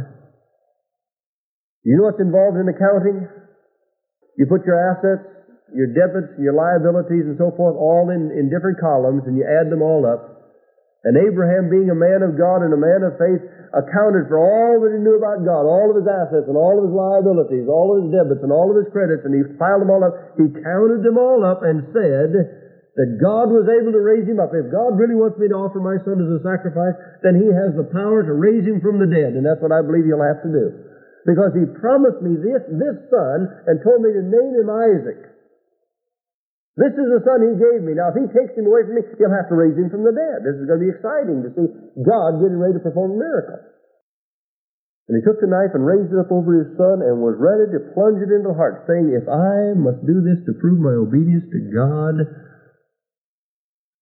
[1.86, 3.30] you know what's involved in accounting?
[4.36, 5.24] You put your assets,
[5.70, 9.70] your debits, your liabilities, and so forth all in, in different columns, and you add
[9.70, 10.40] them all up.
[11.06, 13.40] And Abraham, being a man of God and a man of faith,
[13.72, 16.84] accounted for all that he knew about God, all of his assets and all of
[16.84, 19.88] his liabilities, all of his debits and all of his credits, and he piled them
[19.88, 20.36] all up.
[20.36, 22.60] He counted them all up and said
[22.98, 24.50] that God was able to raise him up.
[24.50, 27.76] If God really wants me to offer my son as a sacrifice, then he has
[27.78, 30.42] the power to raise him from the dead, and that's what I believe he'll have
[30.42, 30.66] to do.
[31.22, 35.30] Because he promised me this, this son and told me to name him Isaac.
[36.80, 37.92] This is the son he gave me.
[37.92, 40.16] Now, if he takes him away from me, he'll have to raise him from the
[40.16, 40.48] dead.
[40.48, 41.68] This is going to be exciting to see
[42.00, 43.60] God getting ready to perform a miracle.
[45.10, 47.66] And he took the knife and raised it up over his son and was ready
[47.74, 50.94] to plunge it into the heart, saying, If I must do this to prove my
[50.94, 52.14] obedience to God,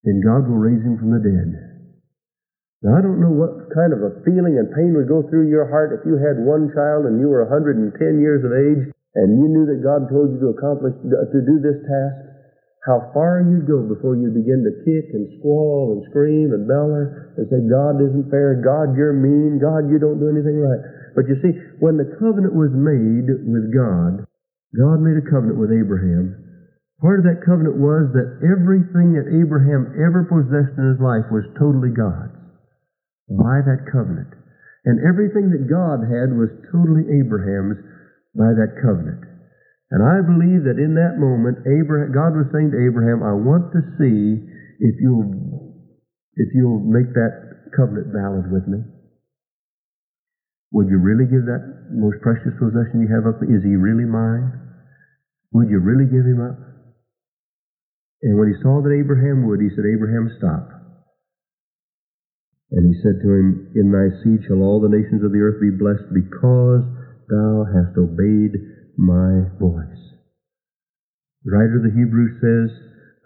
[0.05, 1.51] then God will raise him from the dead.
[2.83, 5.67] Now, I don't know what kind of a feeling and pain would go through your
[5.67, 7.91] heart if you had one child and you were 110
[8.23, 11.83] years of age and you knew that God told you to accomplish, to do this
[11.83, 12.29] task
[12.89, 17.37] how far you'd go before you begin to kick and squall and scream and beller
[17.37, 20.81] and say, God isn't fair, God, you're mean, God, you don't do anything right.
[21.13, 21.53] But you see,
[21.85, 24.25] when the covenant was made with God,
[24.73, 26.48] God made a covenant with Abraham.
[26.99, 31.47] Part of that covenant was that everything that Abraham ever possessed in his life was
[31.55, 32.35] totally God's
[33.31, 34.35] by that covenant.
[34.83, 37.79] And everything that God had was totally Abraham's
[38.35, 39.23] by that covenant.
[39.95, 43.71] And I believe that in that moment, Abraham, God was saying to Abraham, I want
[43.73, 44.43] to see
[44.83, 45.73] if you'll,
[46.35, 48.83] if you'll make that covenant valid with me.
[50.73, 53.41] Would you really give that most precious possession you have up?
[53.41, 54.53] Is he really mine?
[55.57, 56.68] Would you really give him up?
[58.23, 60.67] And when he saw that Abraham would, he said, Abraham, stop.
[62.71, 65.63] And he said to him, In thy seed shall all the nations of the earth
[65.63, 66.85] be blessed because
[67.31, 68.59] thou hast obeyed
[68.99, 70.03] my voice.
[71.45, 72.71] The writer of the Hebrews says,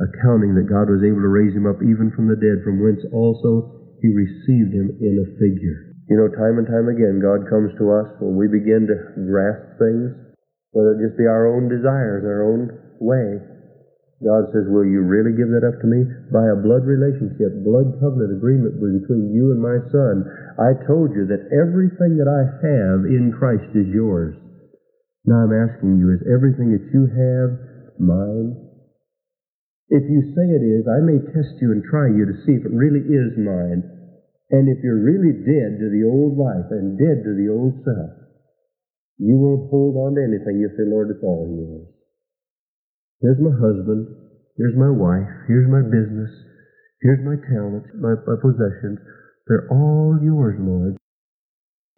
[0.03, 3.03] accounting that God was able to raise him up even from the dead, from whence
[3.15, 5.95] also he received him in a figure.
[6.11, 9.79] You know, time and time again, God comes to us when we begin to grasp
[9.79, 10.11] things,
[10.75, 13.52] whether it just be our own desires, our own way.
[14.23, 16.07] God says, Will you really give that up to me?
[16.31, 20.23] By a blood relationship, blood covenant agreement between you and my son.
[20.63, 24.39] I told you that everything that I have in Christ is yours.
[25.27, 27.51] Now I'm asking you, is everything that you have
[27.99, 28.59] mine?
[29.91, 32.65] If you say it is, I may test you and try you to see if
[32.65, 33.83] it really is mine.
[34.51, 38.23] And if you're really dead to the old life and dead to the old self,
[39.19, 40.59] you won't hold on to anything.
[40.59, 42.02] You'll say, Lord, it's all yours.
[43.23, 44.11] Here's my husband.
[44.59, 45.31] Here's my wife.
[45.47, 46.31] Here's my business.
[47.07, 48.99] Here's my talents, my, my possessions.
[49.47, 50.99] They're all yours, Lord.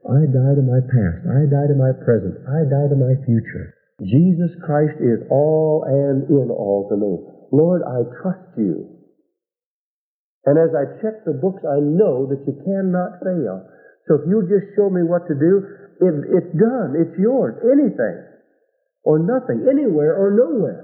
[0.04, 1.24] I die to my past.
[1.24, 2.44] I die to my present.
[2.44, 3.72] I die to my future.
[4.04, 7.12] Jesus Christ is all and in all to me.
[7.52, 8.84] Lord, I trust you.
[10.44, 13.64] And as I check the books, I know that you cannot fail.
[14.08, 15.64] So if you just show me what to do,
[16.04, 17.00] it, it's done.
[17.00, 17.56] It's yours.
[17.64, 18.28] Anything
[19.04, 20.84] or nothing, anywhere or nowhere.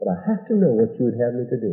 [0.00, 1.72] But I have to know what you would have me to do.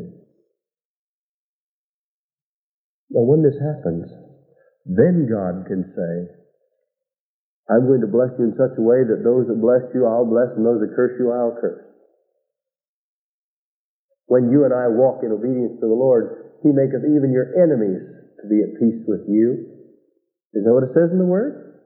[3.10, 4.12] Now, when this happens,
[4.84, 6.14] then God can say,
[7.72, 10.28] I'm going to bless you in such a way that those that bless you I'll
[10.28, 11.84] bless and those that curse you I'll curse.
[14.28, 18.04] When you and I walk in obedience to the Lord, He maketh even your enemies
[18.44, 19.72] to be at peace with you.
[20.52, 21.80] Is that what it says in the Word?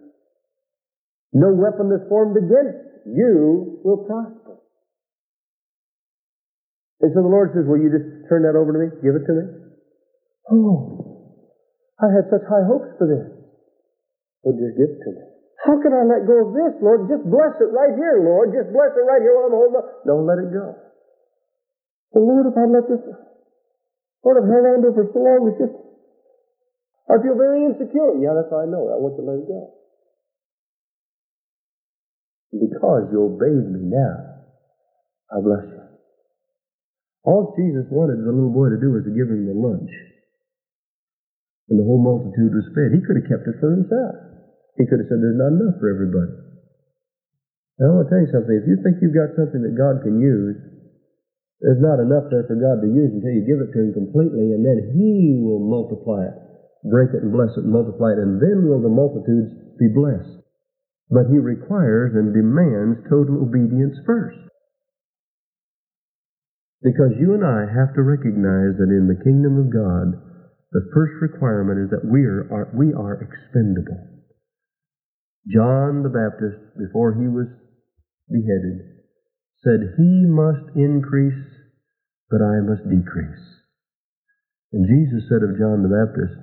[1.34, 4.61] No weapon that's formed against you will prosper.
[7.02, 8.88] And so the Lord says, Will you just turn that over to me?
[9.02, 9.46] Give it to me?
[10.54, 11.34] Oh,
[11.98, 13.26] I had such high hopes for this.
[14.46, 15.24] Well, just give it to me.
[15.62, 17.06] How can I let go of this, Lord?
[17.06, 18.50] Just bless it right here, Lord.
[18.50, 19.86] Just bless it right here while I'm holding on.
[20.10, 20.74] Don't let it go.
[22.14, 23.02] Well, Lord, if I let this,
[24.26, 25.78] Lord, I've held on to it for so long, it's just,
[27.10, 28.18] I feel very insecure.
[28.18, 28.90] Yeah, that's what I know.
[28.90, 29.62] I want you to let it go.
[32.52, 34.42] Because you obeyed me now,
[35.32, 35.71] I bless you.
[37.24, 39.94] All Jesus wanted the little boy to do was to give him the lunch.
[41.70, 42.92] And the whole multitude was fed.
[42.92, 44.16] He could have kept it for himself.
[44.76, 46.34] He could have said, There's not enough for everybody.
[47.80, 48.58] And I want to tell you something.
[48.58, 50.58] If you think you've got something that God can use,
[51.62, 54.52] there's not enough there for God to use until you give it to Him completely,
[54.52, 56.36] and then He will multiply it,
[56.90, 60.42] break it and bless it and multiply it, and then will the multitudes be blessed.
[61.14, 64.51] But He requires and demands total obedience first.
[66.82, 70.18] Because you and I have to recognize that in the kingdom of God,
[70.72, 74.02] the first requirement is that we are, we are expendable.
[75.46, 77.46] John the Baptist, before he was
[78.30, 78.82] beheaded,
[79.62, 81.46] said, He must increase,
[82.30, 83.46] but I must decrease.
[84.74, 86.40] And Jesus said of John the Baptist,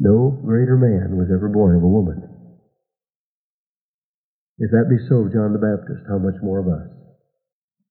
[0.00, 2.36] No greater man was ever born of a woman.
[4.58, 7.05] If that be so, of John the Baptist, how much more of us?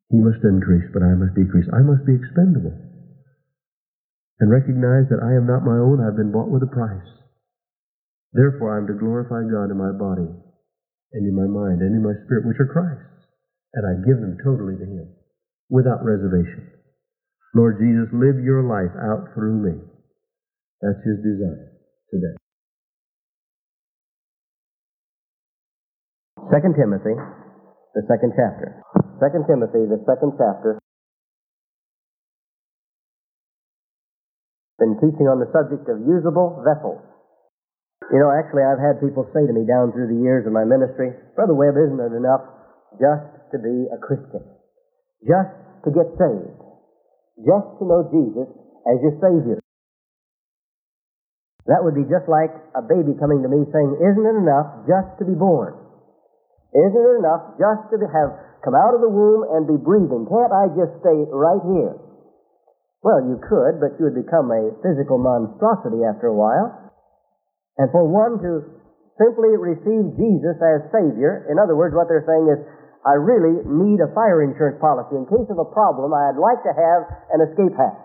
[0.09, 1.65] He must increase, but I must decrease.
[1.73, 2.73] I must be expendable.
[4.39, 7.07] And recognize that I am not my own, I've been bought with a price.
[8.35, 12.03] Therefore, I am to glorify God in my body and in my mind and in
[12.03, 13.07] my spirit, which are Christ's.
[13.73, 15.07] And I give them totally to Him
[15.69, 16.67] without reservation.
[17.55, 19.79] Lord Jesus, live your life out through me.
[20.83, 21.71] That's His desire
[22.11, 22.35] today.
[26.51, 27.15] 2 Timothy,
[27.95, 28.83] the second chapter.
[29.23, 30.75] 2 Timothy, the second chapter.
[34.75, 36.99] Been teaching on the subject of usable vessels.
[38.11, 40.67] You know, actually, I've had people say to me down through the years of my
[40.67, 42.43] ministry, Brother Webb, isn't it enough
[42.99, 44.43] just to be a Christian?
[45.23, 45.55] Just
[45.87, 46.59] to get saved?
[47.47, 48.51] Just to know Jesus
[48.91, 49.63] as your Savior?
[51.71, 55.17] That would be just like a baby coming to me saying, Isn't it enough just
[55.17, 55.84] to be born?
[56.75, 60.27] Isn't it enough just to have come out of the womb and be breathing?
[60.27, 61.95] Can't I just stay right here?
[62.99, 66.73] Well, you could, but you would become a physical monstrosity after a while.
[67.79, 68.51] And for one to
[69.15, 72.59] simply receive Jesus as Savior, in other words, what they're saying is,
[73.05, 75.13] I really need a fire insurance policy.
[75.13, 77.01] In case of a problem, I'd like to have
[77.37, 78.01] an escape hatch.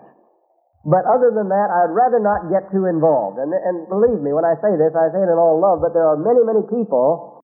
[0.85, 3.41] But other than that, I'd rather not get too involved.
[3.41, 5.97] And, and believe me, when I say this, I say it in all love, but
[5.97, 7.40] there are many, many people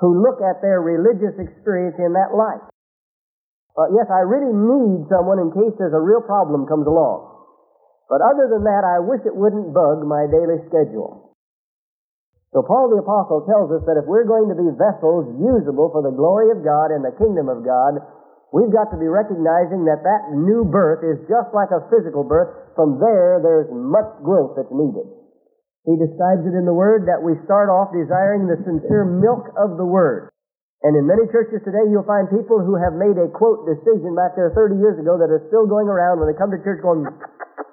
[0.00, 2.64] who look at their religious experience in that light.
[3.76, 7.36] Uh, yes, I really need someone in case there's a real problem comes along.
[8.08, 11.34] But other than that, I wish it wouldn't bug my daily schedule.
[12.54, 16.00] So Paul the Apostle tells us that if we're going to be vessels usable for
[16.00, 18.00] the glory of God and the kingdom of God,
[18.48, 22.72] we've got to be recognizing that that new birth is just like a physical birth.
[22.72, 25.04] From there, there's much growth that's needed.
[25.86, 29.78] He describes it in the Word that we start off desiring the sincere milk of
[29.78, 30.34] the Word.
[30.82, 34.34] And in many churches today, you'll find people who have made a quote decision back
[34.34, 37.06] there 30 years ago that are still going around when they come to church going,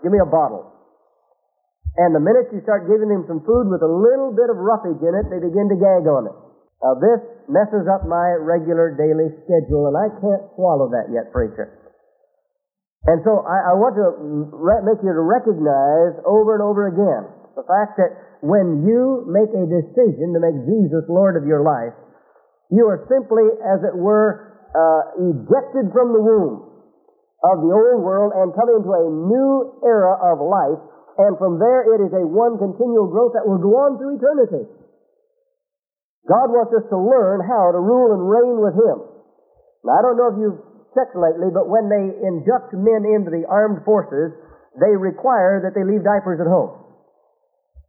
[0.06, 0.70] Give me a bottle.
[1.98, 5.02] And the minute you start giving them some food with a little bit of roughage
[5.02, 6.38] in it, they begin to gag on it.
[6.86, 11.70] Now this messes up my regular daily schedule, and I can't swallow that yet, preacher.
[13.06, 14.06] And so I, I want to
[14.54, 18.12] re- make you to recognize over and over again the fact that
[18.42, 21.94] when you make a decision to make Jesus Lord of your life,
[22.74, 26.74] you are simply, as it were, uh, ejected from the womb
[27.46, 30.82] of the old world and come into a new era of life.
[31.22, 34.66] And from there, it is a one continual growth that will go on through eternity.
[36.26, 38.98] God wants us to learn how to rule and reign with Him.
[39.86, 40.62] Now, I don't know if you've
[40.96, 44.32] checked lately, but when they induct men into the armed forces,
[44.80, 46.83] they require that they leave diapers at home.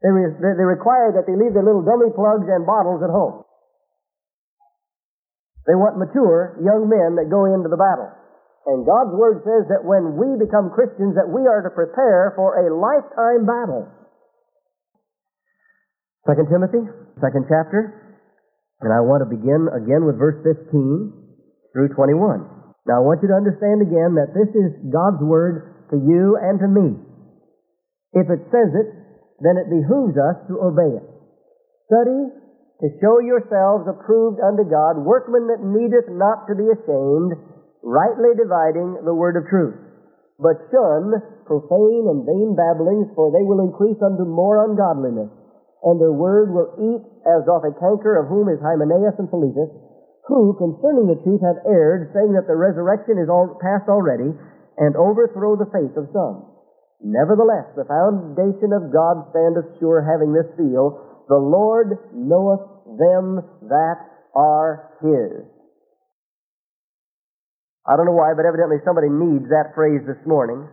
[0.04, 3.40] They, re- they require that they leave their little dummy plugs and bottles at home.
[5.64, 8.12] They want mature young men that go into the battle.
[8.68, 12.52] And God's Word says that when we become Christians that we are to prepare for
[12.60, 13.88] a lifetime battle.
[16.28, 16.84] Second Timothy,
[17.20, 18.20] second chapter,
[18.84, 20.68] and I want to begin again with verse 15
[21.72, 22.44] through 21.
[22.84, 26.60] Now I want you to understand again that this is God's Word to you and
[26.60, 27.00] to me.
[28.12, 29.03] If it says it,
[29.40, 31.06] then it behooves us to obey it.
[31.90, 32.44] Study
[32.82, 37.38] to show yourselves approved unto God, workmen that needeth not to be ashamed,
[37.86, 39.78] rightly dividing the word of truth.
[40.42, 41.14] But shun
[41.46, 45.30] profane and vain babblings, for they will increase unto more ungodliness.
[45.86, 49.70] And their word will eat as doth a canker, of whom is Hymenaeus and Philetus,
[50.26, 54.32] who concerning the truth have erred, saying that the resurrection is all past already,
[54.76, 56.53] and overthrow the faith of some.
[57.02, 62.64] Nevertheless, the foundation of God standeth sure, having this seal, the Lord knoweth
[62.98, 63.98] them that
[64.34, 65.48] are His.
[67.84, 70.64] I don't know why, but evidently somebody needs that phrase this morning.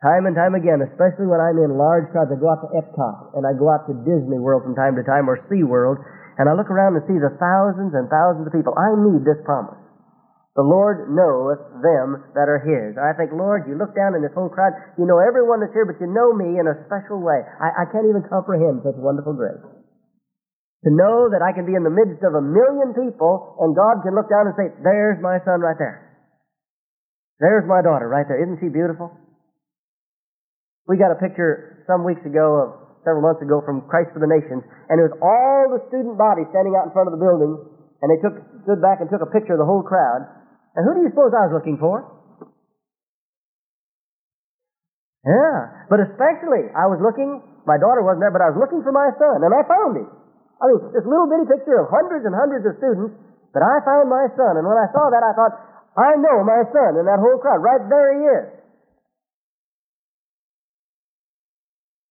[0.00, 2.32] Time and time again, especially when I'm in large crowds.
[2.32, 5.04] I go out to Epcot and I go out to Disney World from time to
[5.04, 6.00] time or SeaWorld
[6.38, 8.72] and I look around and see the thousands and thousands of people.
[8.72, 9.81] I need this promise.
[10.52, 13.00] The Lord knoweth them that are His.
[13.00, 15.88] I think, Lord, you look down in this whole crowd, you know everyone that's here,
[15.88, 17.40] but you know me in a special way.
[17.40, 19.64] I, I can't even comprehend such wonderful grace.
[20.84, 24.04] To know that I can be in the midst of a million people and God
[24.04, 26.12] can look down and say, there's my son right there.
[27.40, 28.42] There's my daughter right there.
[28.42, 29.08] Isn't she beautiful?
[30.90, 32.68] We got a picture some weeks ago of
[33.06, 36.46] several months ago from Christ for the Nations, and it was all the student body
[36.50, 37.54] standing out in front of the building,
[38.02, 40.26] and they took stood back and took a picture of the whole crowd.
[40.74, 42.00] And who do you suppose I was looking for?
[45.22, 47.44] Yeah, but especially I was looking.
[47.62, 50.08] My daughter wasn't there, but I was looking for my son, and I found him.
[50.58, 53.14] I mean, this little bitty picture of hundreds and hundreds of students,
[53.54, 55.54] but I found my son, and when I saw that, I thought,
[55.94, 57.62] I know my son in that whole crowd.
[57.62, 58.46] Right there he is.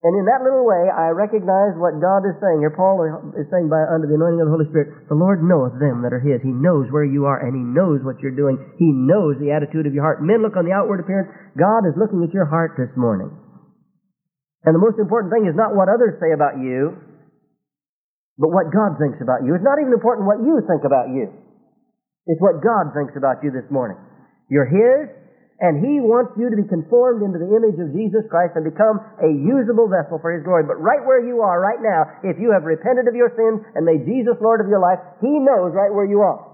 [0.02, 2.74] And in that little way, I recognize what God is saying here.
[2.74, 3.06] Paul
[3.38, 6.10] is saying by under the anointing of the Holy Spirit, the Lord knoweth them that
[6.10, 6.42] are His.
[6.42, 8.58] He knows where you are, and He knows what you're doing.
[8.82, 10.18] He knows the attitude of your heart.
[10.18, 11.30] Men look on the outward appearance.
[11.54, 13.30] God is looking at your heart this morning.
[14.66, 16.98] And the most important thing is not what others say about you,
[18.42, 19.54] but what God thinks about you.
[19.54, 21.30] It's not even important what you think about you.
[22.26, 24.02] It's what God thinks about you this morning.
[24.50, 25.14] You're His,
[25.62, 28.98] and He wants you to be conformed into the image of Jesus Christ and become
[29.22, 30.66] a usable vessel for His glory.
[30.66, 33.86] But right where you are right now, if you have repented of your sins and
[33.86, 36.50] made Jesus Lord of your life, He knows right where you are.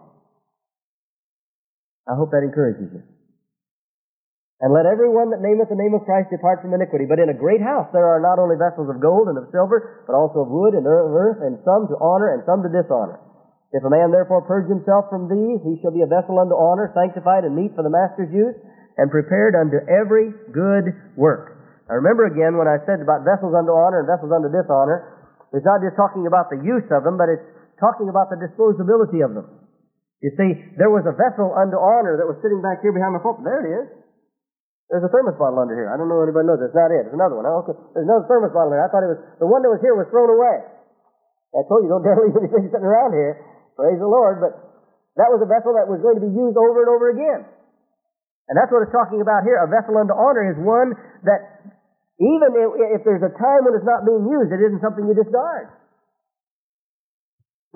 [2.04, 3.02] I hope that encourages you.
[4.60, 7.06] And let everyone that nameth the name of Christ depart from iniquity.
[7.08, 10.04] But in a great house there are not only vessels of gold and of silver,
[10.04, 13.24] but also of wood and of earth, and some to honor and some to dishonor.
[13.72, 16.90] If a man therefore purge himself from these, he shall be a vessel unto honor,
[16.96, 18.56] sanctified and meet for the master's use,
[18.98, 21.54] and prepared unto every good work.
[21.86, 25.16] Now remember again when I said about vessels unto honor and vessels unto dishonor,
[25.54, 27.46] it's not just talking about the use of them, but it's
[27.80, 29.46] talking about the disposability of them.
[30.18, 33.22] You see, there was a vessel unto honor that was sitting back here behind the
[33.22, 33.46] pulpit.
[33.46, 33.86] There it is.
[34.90, 35.92] There's a thermos bottle under here.
[35.92, 36.64] I don't know if anybody knows.
[36.64, 37.06] It's not it.
[37.06, 37.46] It's another one.
[37.46, 37.76] Okay.
[37.94, 38.82] There's another thermos bottle there.
[38.82, 40.64] I thought it was the one that was here was thrown away.
[41.54, 43.38] I told you don't dare leave anything sitting around here.
[43.78, 44.42] Praise the Lord.
[44.42, 44.58] But
[45.20, 47.40] that was a vessel that was going to be used over and over again.
[48.48, 49.60] And that's what it's talking about here.
[49.60, 50.96] A vessel unto honor is one
[51.28, 51.68] that
[52.18, 52.50] even
[52.96, 55.70] if, there's a time when it's not being used, it isn't something you discard.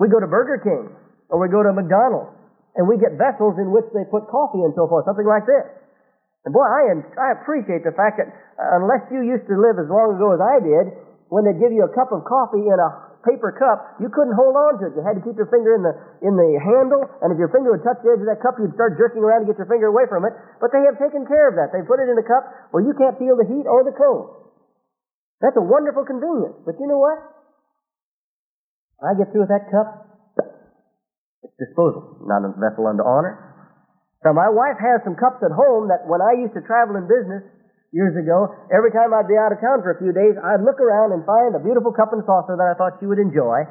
[0.01, 0.91] We go to Burger King
[1.29, 2.35] or we go to McDonald's
[2.75, 5.63] and we get vessels in which they put coffee and so forth, something like this.
[6.43, 9.87] And boy, I, I appreciate the fact that uh, unless you used to live as
[9.87, 10.85] long ago as I did,
[11.31, 14.55] when they give you a cup of coffee in a paper cup, you couldn't hold
[14.55, 14.99] on to it.
[14.99, 17.71] You had to keep your finger in the in the handle, and if your finger
[17.71, 19.87] would touch the edge of that cup, you'd start jerking around to get your finger
[19.87, 20.35] away from it.
[20.59, 21.71] But they have taken care of that.
[21.71, 22.43] They put it in a cup
[22.75, 24.53] where you can't feel the heat or the cold.
[25.39, 26.55] That's a wonderful convenience.
[26.63, 27.19] But you know what?
[29.03, 30.07] I get through with that cup.
[31.43, 33.35] It's disposal, not a vessel unto honor.
[34.23, 37.11] Now, my wife has some cups at home that when I used to travel in
[37.11, 37.43] business
[37.93, 40.81] years ago, every time I'd be out of town for a few days, I'd look
[40.81, 43.63] around and find a beautiful cup and saucer that I thought she would enjoy.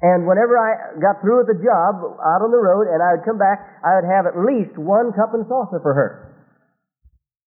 [0.00, 3.24] And whenever I got through with the job out on the road and I would
[3.28, 6.10] come back, I would have at least one cup and saucer for her.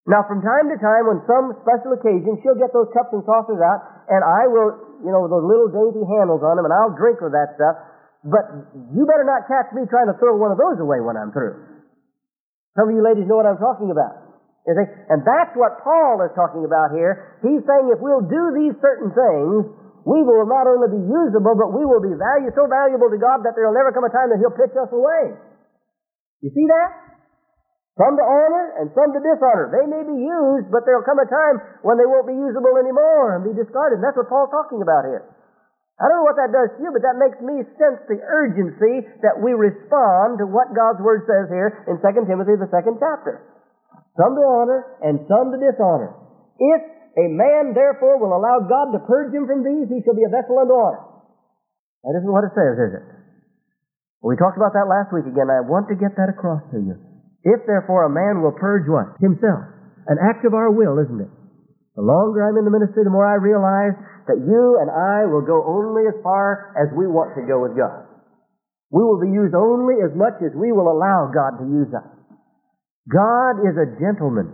[0.07, 3.59] Now, from time to time, when some special occasion, she'll get those cups and saucers
[3.59, 7.19] out, and I will, you know, those little dainty handles on them, and I'll drink
[7.19, 7.75] with that stuff.
[8.23, 11.35] But you better not catch me trying to throw one of those away when I'm
[11.35, 11.59] through.
[12.79, 14.26] Some of you ladies know what I'm talking about.
[14.67, 14.87] You see?
[15.07, 17.39] And that's what Paul is talking about here.
[17.39, 19.63] He's saying if we'll do these certain things,
[20.03, 23.47] we will not only be usable, but we will be value, so valuable to God
[23.47, 25.35] that there will never come a time that He'll pitch us away.
[26.43, 26.89] You see that?
[27.97, 29.73] Some to honor and some to dishonor.
[29.73, 33.35] They may be used, but there'll come a time when they won't be usable anymore
[33.35, 33.99] and be discarded.
[33.99, 35.25] And that's what Paul's talking about here.
[35.97, 39.01] I don't know what that does to you, but that makes me sense the urgency
[39.25, 43.56] that we respond to what God's Word says here in 2 Timothy, the second chapter.
[44.17, 46.17] Some to honor and some to dishonor.
[46.57, 46.81] If
[47.21, 50.33] a man therefore will allow God to purge him from these, he shall be a
[50.33, 51.05] vessel unto honor.
[52.01, 53.05] That isn't what it says, is it?
[54.25, 55.53] We talked about that last week again.
[55.53, 56.97] I want to get that across to you.
[57.45, 59.21] If therefore a man will purge what?
[59.21, 59.69] Himself.
[60.09, 61.31] An act of our will, isn't it?
[61.95, 63.93] The longer I'm in the ministry, the more I realize
[64.25, 67.77] that you and I will go only as far as we want to go with
[67.77, 68.05] God.
[68.89, 72.16] We will be used only as much as we will allow God to use us.
[73.07, 74.51] God is a gentleman.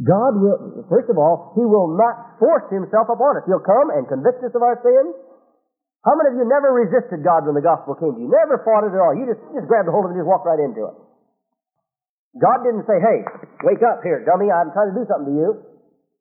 [0.00, 3.44] God will, first of all, He will not force Himself upon us.
[3.44, 5.12] He'll come and convict us of our sins.
[6.06, 8.30] How many of you never resisted God when the gospel came to you?
[8.30, 9.12] Never fought it at all.
[9.12, 10.96] You just, just grabbed a hold of it and just walked right into it.
[12.38, 13.26] God didn't say, hey,
[13.66, 15.50] wake up here, dummy, I'm trying to do something to you.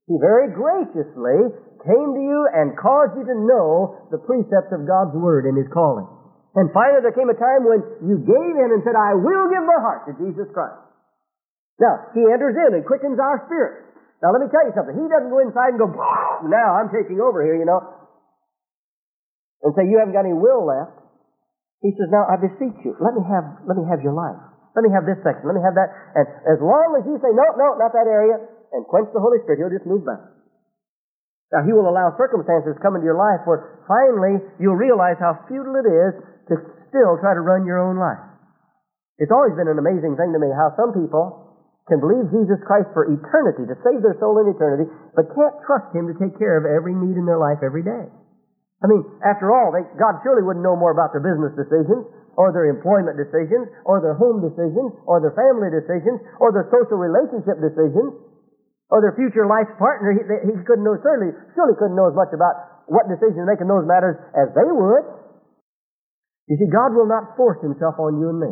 [0.10, 1.54] He very graciously
[1.86, 5.70] came to you and caused you to know the precepts of God's Word and His
[5.70, 6.10] calling.
[6.58, 9.62] And finally, there came a time when you gave in and said, I will give
[9.62, 10.87] my heart to Jesus Christ.
[11.78, 13.88] Now, He enters in and quickens our spirit.
[14.22, 14.98] Now, let me tell you something.
[14.98, 15.94] He doesn't go inside and go,
[16.50, 17.86] now I'm taking over here, you know,
[19.62, 20.98] and say, you haven't got any will left.
[21.86, 24.42] He says, now I beseech you, let me have, let me have your life.
[24.74, 25.46] Let me have this section.
[25.50, 25.90] Let me have that.
[26.14, 28.38] And as long as you say, no, no, not that area,
[28.74, 30.22] and quench the Holy Spirit, He'll just move back.
[31.50, 35.42] Now, He will allow circumstances to come into your life where finally you'll realize how
[35.50, 36.14] futile it is
[36.54, 36.62] to
[36.94, 38.22] still try to run your own life.
[39.18, 41.47] It's always been an amazing thing to me how some people
[41.88, 45.96] can believe Jesus Christ for eternity, to save their soul in eternity, but can't trust
[45.96, 48.06] Him to take care of every need in their life every day.
[48.84, 52.06] I mean, after all, they, God surely wouldn't know more about their business decisions,
[52.38, 57.00] or their employment decisions, or their home decisions, or their family decisions, or their social
[57.00, 58.14] relationship decisions,
[58.94, 62.30] or their future life partner, he, he couldn't know, certainly, surely couldn't know as much
[62.36, 65.04] about what decisions make in those matters as they would.
[66.48, 68.52] You see, God will not force himself on you and me.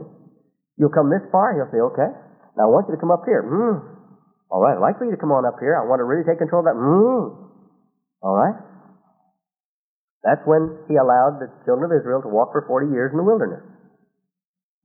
[0.75, 2.11] You'll come this far, he'll say, okay,
[2.57, 3.43] now I want you to come up here.
[3.43, 3.83] Mm.
[4.49, 5.75] All right, I'd like for you to come on up here.
[5.75, 6.77] I want to really take control of that.
[6.79, 7.51] Mm.
[8.23, 8.57] All right.
[10.23, 13.27] That's when he allowed the children of Israel to walk for 40 years in the
[13.27, 13.61] wilderness.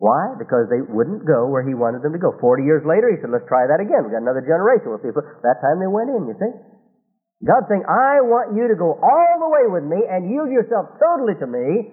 [0.00, 0.32] Why?
[0.40, 2.32] Because they wouldn't go where he wanted them to go.
[2.40, 4.00] Forty years later, he said, let's try that again.
[4.08, 4.88] We've got another generation.
[4.88, 5.12] We'll see.
[5.12, 6.52] That time they went in, you see.
[7.44, 10.96] God's saying, I want you to go all the way with me and yield yourself
[10.96, 11.92] totally to me,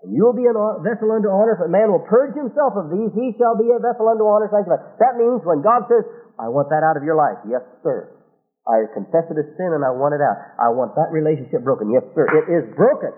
[0.00, 1.60] and you will be a vessel unto honor.
[1.60, 4.48] If a man will purge himself of these, he shall be a vessel unto honor.
[4.48, 6.08] That means when God says,
[6.40, 8.08] I want that out of your life, yes, sir.
[8.64, 10.36] I confess it as sin and I want it out.
[10.56, 11.92] I want that relationship broken.
[11.92, 12.24] Yes, sir.
[12.28, 13.12] It is broken.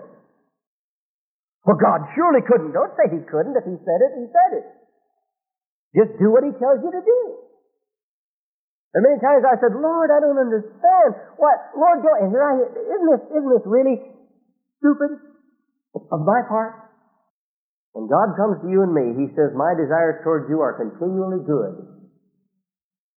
[1.63, 2.75] For God surely couldn't.
[2.75, 3.55] Don't say He couldn't.
[3.55, 4.65] If He said it, He said it.
[5.95, 7.19] Just do what He tells you to do.
[8.91, 11.09] And many times I said, Lord, I don't understand.
[11.39, 11.55] What?
[11.79, 14.03] Lord, don't, and here I, isn't this, isn't this really
[14.83, 15.32] stupid
[15.95, 16.73] of my part?
[17.93, 21.45] When God comes to you and me, He says, my desires towards you are continually
[21.45, 21.93] good.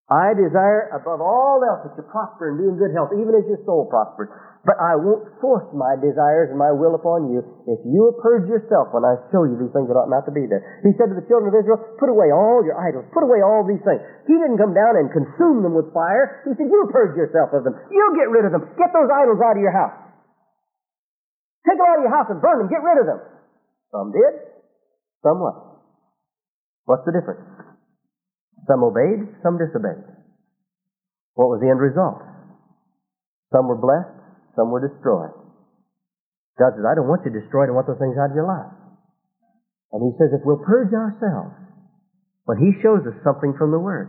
[0.07, 3.43] I desire above all else that you prosper and be in good health, even as
[3.51, 4.31] your soul prospers.
[4.63, 8.47] But I won't force my desires and my will upon you if you will purge
[8.47, 10.63] yourself when I show you these things that ought not to be there.
[10.87, 13.67] He said to the children of Israel, put away all your idols, put away all
[13.67, 13.99] these things.
[14.31, 16.47] He didn't come down and consume them with fire.
[16.47, 17.75] He said, you purge yourself of them.
[17.91, 18.63] You get rid of them.
[18.79, 20.06] Get those idols out of your house.
[21.67, 22.71] Take them out of your house and burn them.
[22.71, 23.21] Get rid of them.
[23.91, 24.35] Some did.
[25.27, 25.83] Some what?
[26.87, 27.43] What's the difference?
[28.71, 30.07] Some obeyed, some disobeyed.
[31.35, 32.23] What was the end result?
[33.51, 34.15] Some were blessed,
[34.55, 35.35] some were destroyed.
[36.59, 37.69] God says, I don't want you destroyed.
[37.69, 38.73] I want those things out of your life.
[39.93, 41.53] And He says, if we'll purge ourselves,
[42.49, 44.09] but He shows us something from the Word.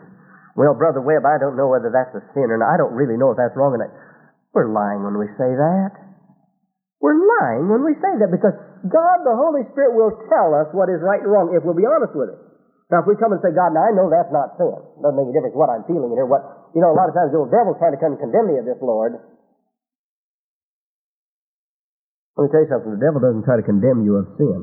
[0.55, 2.71] Well, Brother Webb, I don't know whether that's a sin or not.
[2.73, 3.93] I don't really know if that's wrong or not.
[4.55, 6.06] We're lying when we say that.
[6.97, 8.57] We're lying when we say that because
[8.89, 11.85] God, the Holy Spirit, will tell us what is right and wrong if we'll be
[11.85, 12.39] honest with it.
[12.89, 14.71] Now, if we come and say, God, now I know that's not sin.
[15.03, 16.25] Doesn't make any difference what I'm feeling here.
[16.25, 18.47] What you know, a lot of times the old devil's trying to come and condemn
[18.47, 19.19] me of this, Lord.
[22.37, 22.93] Let me tell you something.
[22.95, 24.61] The devil doesn't try to condemn you of sin.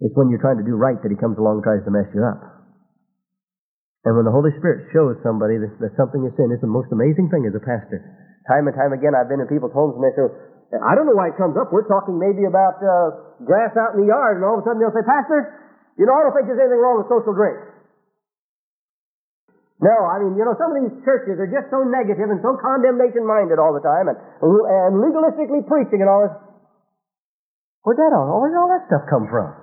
[0.00, 2.08] It's when you're trying to do right that he comes along and tries to mess
[2.14, 2.40] you up.
[4.06, 6.88] And when the Holy Spirit shows somebody that, that something is sin, it's the most
[6.88, 8.00] amazing thing as a pastor.
[8.48, 10.24] Time and time again, I've been in people's homes and they say,
[10.68, 11.72] I don't know why it comes up.
[11.72, 14.84] We're talking maybe about uh, grass out in the yard, and all of a sudden
[14.84, 15.56] they'll say, Pastor,
[15.96, 17.56] you know, I don't think there's anything wrong with social drink.
[19.80, 22.58] No, I mean, you know, some of these churches are just so negative and so
[22.58, 26.34] condemnation minded all the time and, and legalistically preaching and all this.
[27.86, 29.54] Where'd that all, where'd all that stuff come from?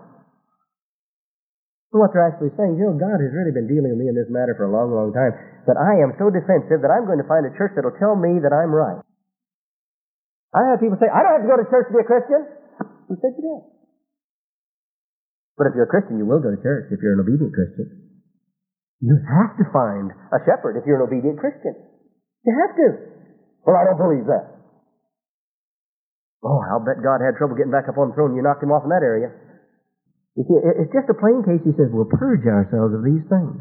[1.96, 4.28] what they're actually saying, you know, God has really been dealing with me in this
[4.28, 5.32] matter for a long, long time,
[5.64, 8.44] but I am so defensive that I'm going to find a church that'll tell me
[8.44, 9.00] that I'm right.
[10.56, 12.48] I have people say, I don't have to go to church to be a Christian.
[13.12, 13.62] Who said you did?
[15.60, 17.92] But if you're a Christian, you will go to church if you're an obedient Christian.
[19.04, 21.76] You have to find a shepherd if you're an obedient Christian.
[22.48, 22.88] You have to.
[23.68, 24.56] Well, I don't believe that.
[26.40, 28.38] Oh, I'll bet God had trouble getting back up on the throne.
[28.38, 29.34] You knocked him off in that area.
[30.40, 31.64] You see, it's just a plain case.
[31.68, 33.60] He says, we'll purge ourselves of these things.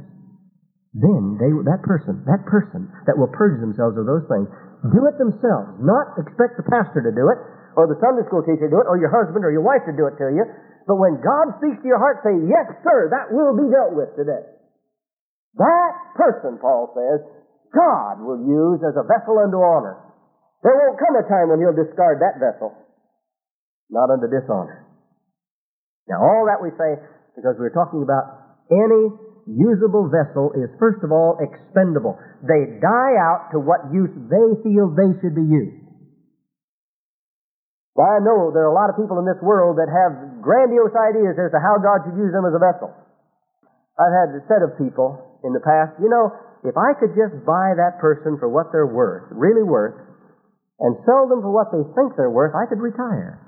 [0.94, 4.46] Then they, that person, that person that will purge themselves of those things,
[4.94, 5.74] do it themselves.
[5.82, 7.38] Not expect the pastor to do it,
[7.74, 9.94] or the Sunday school teacher to do it, or your husband or your wife to
[9.94, 10.46] do it to you.
[10.86, 14.14] But when God speaks to your heart, say, yes, sir, that will be dealt with
[14.14, 14.46] today.
[15.58, 17.26] That person, Paul says,
[17.74, 19.98] God will use as a vessel unto honor.
[20.62, 22.70] There won't come a time when he'll discard that vessel,
[23.90, 24.86] not unto dishonor.
[26.06, 27.02] Now, all that we say,
[27.34, 32.16] because we're talking about any usable vessel, is first of all expendable.
[32.42, 35.84] They die out to what use they feel they should be used.
[37.94, 40.96] Well, I know there are a lot of people in this world that have grandiose
[40.98, 42.90] ideas as to how God should use them as a vessel.
[43.94, 46.34] I've had a set of people in the past, you know,
[46.64, 49.94] if I could just buy that person for what they're worth, really worth,
[50.80, 53.43] and sell them for what they think they're worth, I could retire.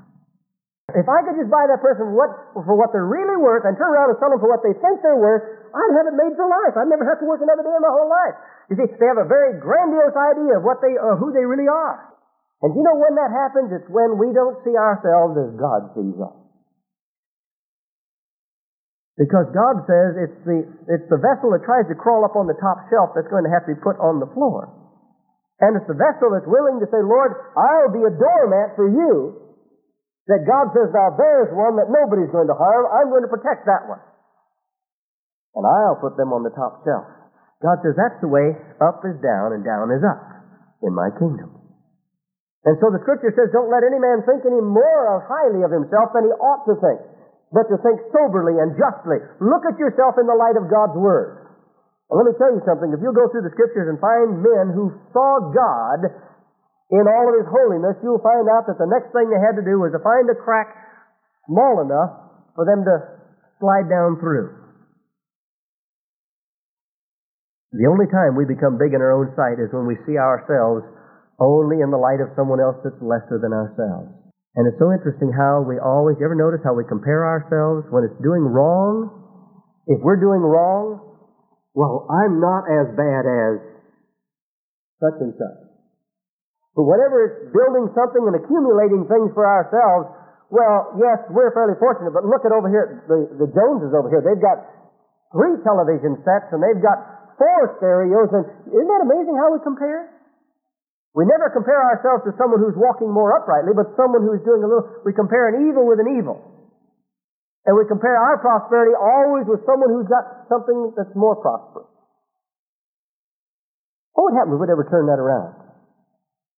[0.95, 3.91] If I could just buy that person what, for what they're really worth and turn
[3.91, 5.43] around and sell them for what they think they're worth,
[5.75, 6.79] I'd have it made for life.
[6.79, 8.39] I'd never have to work another day in my whole life.
[8.71, 11.67] You see, they have a very grandiose idea of what they, uh, who they really
[11.67, 12.15] are.
[12.63, 13.75] And you know when that happens?
[13.75, 16.39] It's when we don't see ourselves as God sees us.
[19.19, 22.57] Because God says it's the, it's the vessel that tries to crawl up on the
[22.63, 24.71] top shelf that's going to have to be put on the floor.
[25.59, 29.46] And it's the vessel that's willing to say, Lord, I'll be a doormat for you.
[30.27, 32.91] That God says, now there's one that nobody's going to harm.
[32.91, 34.03] I'm going to protect that one.
[35.55, 37.07] And I'll put them on the top shelf.
[37.63, 38.53] God says that's the way
[38.83, 40.21] up is down and down is up
[40.83, 41.55] in my kingdom.
[42.67, 46.11] And so the scripture says, don't let any man think any more highly of himself
[46.13, 47.01] than he ought to think
[47.55, 49.23] but to think soberly and justly.
[49.39, 51.47] Look at yourself in the light of God's Word.
[52.11, 52.91] And let me tell you something.
[52.91, 56.11] If you'll go through the Scriptures and find men who saw God
[56.91, 59.65] in all of His holiness, you'll find out that the next thing they had to
[59.67, 60.71] do was to find a crack
[61.51, 62.15] small enough
[62.55, 62.95] for them to
[63.59, 64.55] slide down through.
[67.75, 70.87] The only time we become big in our own sight is when we see ourselves
[71.37, 74.09] only in the light of someone else that's lesser than ourselves.
[74.57, 78.09] And it's so interesting how we always, you ever notice how we compare ourselves when
[78.09, 79.13] it's doing wrong?
[79.87, 81.05] If we're doing wrong,
[81.77, 83.55] well, I'm not as bad as
[84.97, 85.66] such and such.
[86.77, 90.13] But whenever it's building something and accumulating things for ourselves,
[90.53, 94.21] well, yes, we're fairly fortunate, but look at over here, the, the Joneses over here.
[94.21, 94.63] They've got
[95.33, 97.01] three television sets and they've got
[97.41, 100.13] four stereos, and isn't that amazing how we compare?
[101.17, 104.69] We never compare ourselves to someone who's walking more uprightly, but someone who's doing a
[104.69, 106.45] little, we compare an evil with an evil.
[107.65, 111.89] And we compare our prosperity always with someone who's got something that's more prosperous.
[114.13, 115.66] What would happen if we'd ever turn that around?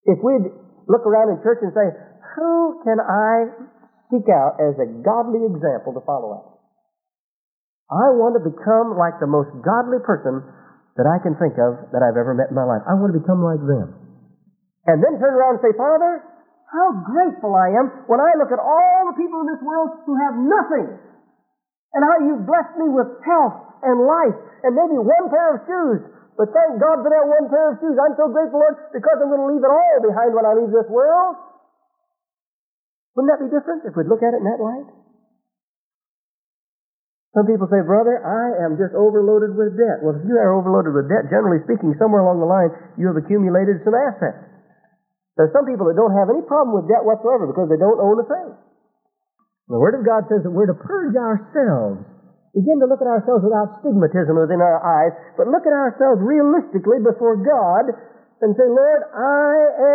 [0.09, 0.49] If we'd
[0.89, 1.89] look around in church and say,
[2.35, 3.53] who can I
[4.09, 6.57] seek out as a godly example to follow after?
[7.93, 10.41] I want to become like the most godly person
[10.97, 12.85] that I can think of that I've ever met in my life.
[12.89, 14.09] I want to become like them
[14.89, 16.25] and then turn around and say, Father,
[16.73, 20.17] how grateful I am when I look at all the people in this world who
[20.17, 20.89] have nothing,
[21.93, 26.01] and how you've blessed me with health and life, and maybe one pair of shoes.
[26.39, 27.99] But thank God for that one pair of shoes.
[27.99, 30.71] I'm so grateful, Lord, because I'm going to leave it all behind when I leave
[30.71, 31.35] this world.
[33.19, 34.87] Wouldn't that be different if we'd look at it in that light?
[37.35, 39.99] Some people say, brother, I am just overloaded with debt.
[39.99, 43.19] Well, if you are overloaded with debt, generally speaking, somewhere along the line, you have
[43.19, 44.47] accumulated some assets.
[45.35, 48.23] There's some people that don't have any problem with debt whatsoever because they don't own
[48.23, 48.49] a thing.
[49.71, 52.07] The Word of God says that we're to purge ourselves.
[52.57, 56.99] Begin to look at ourselves without stigmatism within our eyes, but look at ourselves realistically
[57.05, 57.93] before God
[58.41, 59.53] and say, Lord, I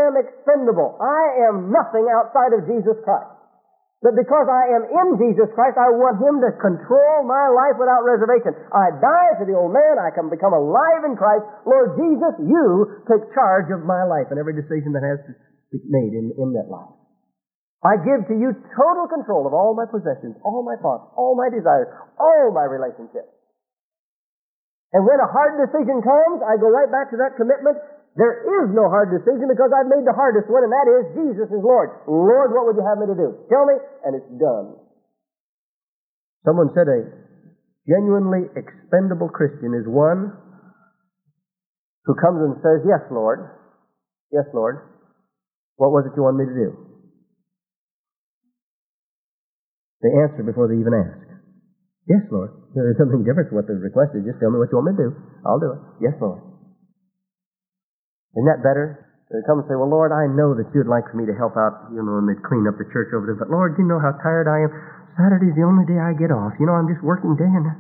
[0.08, 1.00] am expendable.
[1.00, 3.34] I am nothing outside of Jesus Christ.
[4.04, 8.04] But because I am in Jesus Christ, I want Him to control my life without
[8.04, 8.52] reservation.
[8.76, 9.96] I die to the old man.
[9.96, 11.48] I can become alive in Christ.
[11.64, 15.32] Lord Jesus, you take charge of my life and every decision that has to
[15.72, 16.92] be made in, in that life.
[17.84, 21.52] I give to you total control of all my possessions, all my thoughts, all my
[21.52, 23.28] desires, all my relationships.
[24.96, 27.76] And when a hard decision comes, I go right back to that commitment
[28.14, 31.50] there is no hard decision because I've made the hardest one, and that is Jesus
[31.50, 31.90] is Lord.
[32.06, 33.42] Lord, what would you have me to do?
[33.50, 33.74] Tell me,
[34.06, 34.78] and it's done.
[36.46, 37.10] Someone said a
[37.90, 40.30] genuinely expendable Christian is one
[42.06, 43.50] who comes and says, Yes, Lord.
[44.30, 44.94] Yes, Lord.
[45.78, 46.93] What was it you wanted me to do?
[50.04, 51.24] They answer before they even ask.
[52.12, 52.52] Yes, Lord.
[52.76, 54.28] There's something different from what they requested.
[54.28, 55.16] Just tell me what you want me to do.
[55.48, 55.82] I'll do it.
[56.04, 56.44] Yes, Lord.
[58.36, 59.00] Isn't that better?
[59.32, 61.56] They come and say, Well, Lord, I know that you'd like for me to help
[61.58, 63.40] out, you know, and they'd clean up the church over there.
[63.40, 64.72] But Lord, you know how tired I am.
[65.16, 66.54] Saturday's the only day I get off.
[66.60, 67.66] You know, I'm just working day and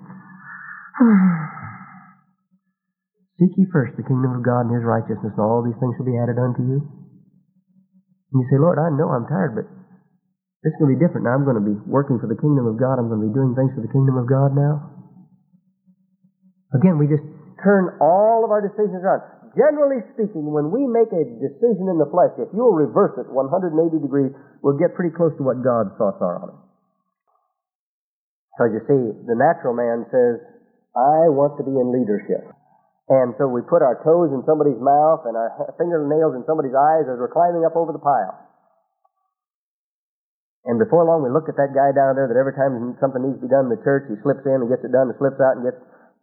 [3.41, 6.05] Seek ye first the kingdom of God and his righteousness, and all these things shall
[6.05, 6.85] be added unto you.
[8.29, 9.65] And you say, Lord, I know I'm tired, but
[10.63, 11.27] is going to be different.
[11.27, 12.95] Now I'm going to be working for the kingdom of God.
[12.95, 14.93] I'm going to be doing things for the kingdom of God now.
[16.73, 17.23] Again, we just
[17.61, 19.21] turn all of our decisions around.
[19.53, 24.01] Generally speaking, when we make a decision in the flesh, if you'll reverse it 180
[24.01, 24.33] degrees,
[24.65, 26.59] we'll get pretty close to what God's thoughts are on it.
[28.57, 30.41] Because you see, the natural man says,
[30.97, 32.49] I want to be in leadership.
[33.09, 37.05] And so we put our toes in somebody's mouth and our fingernails in somebody's eyes
[37.05, 38.52] as we're climbing up over the pile.
[40.63, 43.39] And before long, we look at that guy down there that every time something needs
[43.43, 45.35] to be done in the church, he slips in and gets it done and slips
[45.43, 45.75] out and gets,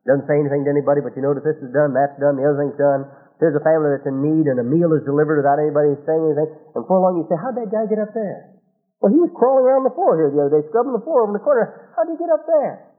[0.08, 2.56] doesn't say anything to anybody, but you notice this is done, that's done, the other
[2.56, 3.04] thing's done.
[3.36, 6.50] There's a family that's in need and a meal is delivered without anybody saying anything.
[6.72, 8.56] And before long, you say, how'd that guy get up there?
[9.00, 11.32] Well, he was crawling around the floor here the other day, scrubbing the floor over
[11.32, 11.92] in the corner.
[11.96, 12.90] How'd he get up there?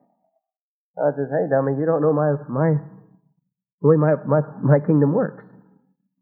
[0.98, 2.70] I says, hey, dummy, you don't know my, my
[3.82, 5.42] the way my, my, my kingdom works.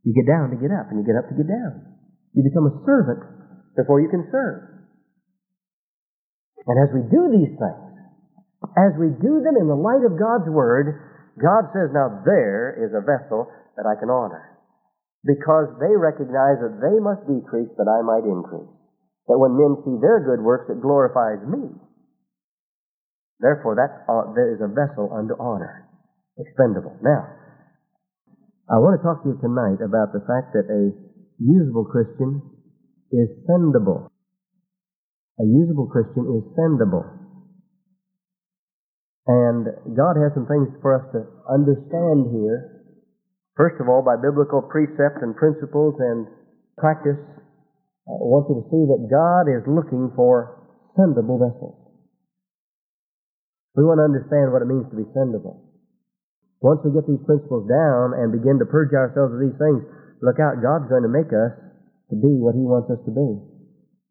[0.07, 1.99] You get down to get up, and you get up to get down.
[2.31, 3.19] You become a servant
[3.75, 4.78] before you can serve.
[6.67, 7.89] And as we do these things,
[8.75, 10.99] as we do them in the light of God's Word,
[11.39, 13.47] God says, now there is a vessel
[13.79, 14.59] that I can honor.
[15.23, 18.71] Because they recognize that they must decrease that I might increase.
[19.27, 21.71] That when men see their good works, it glorifies me.
[23.39, 25.87] Therefore, that, uh, there is a vessel unto honor,
[26.37, 26.95] expendable.
[26.99, 27.23] Now,
[28.67, 30.91] I want to talk to you tonight about the fact that a
[31.39, 32.43] usable Christian
[33.11, 34.11] is sendable.
[35.39, 37.07] A usable Christian is sendable.
[39.27, 42.83] And God has some things for us to understand here.
[43.55, 46.27] First of all, by biblical precept and principles and
[46.75, 50.59] practice, uh, I want you to see that God is looking for
[50.97, 51.77] sendable vessels.
[53.75, 55.63] We want to understand what it means to be sendable.
[56.59, 59.87] Once we get these principles down and begin to purge ourselves of these things,
[60.19, 61.55] look out, God's going to make us
[62.11, 63.48] to be what He wants us to be.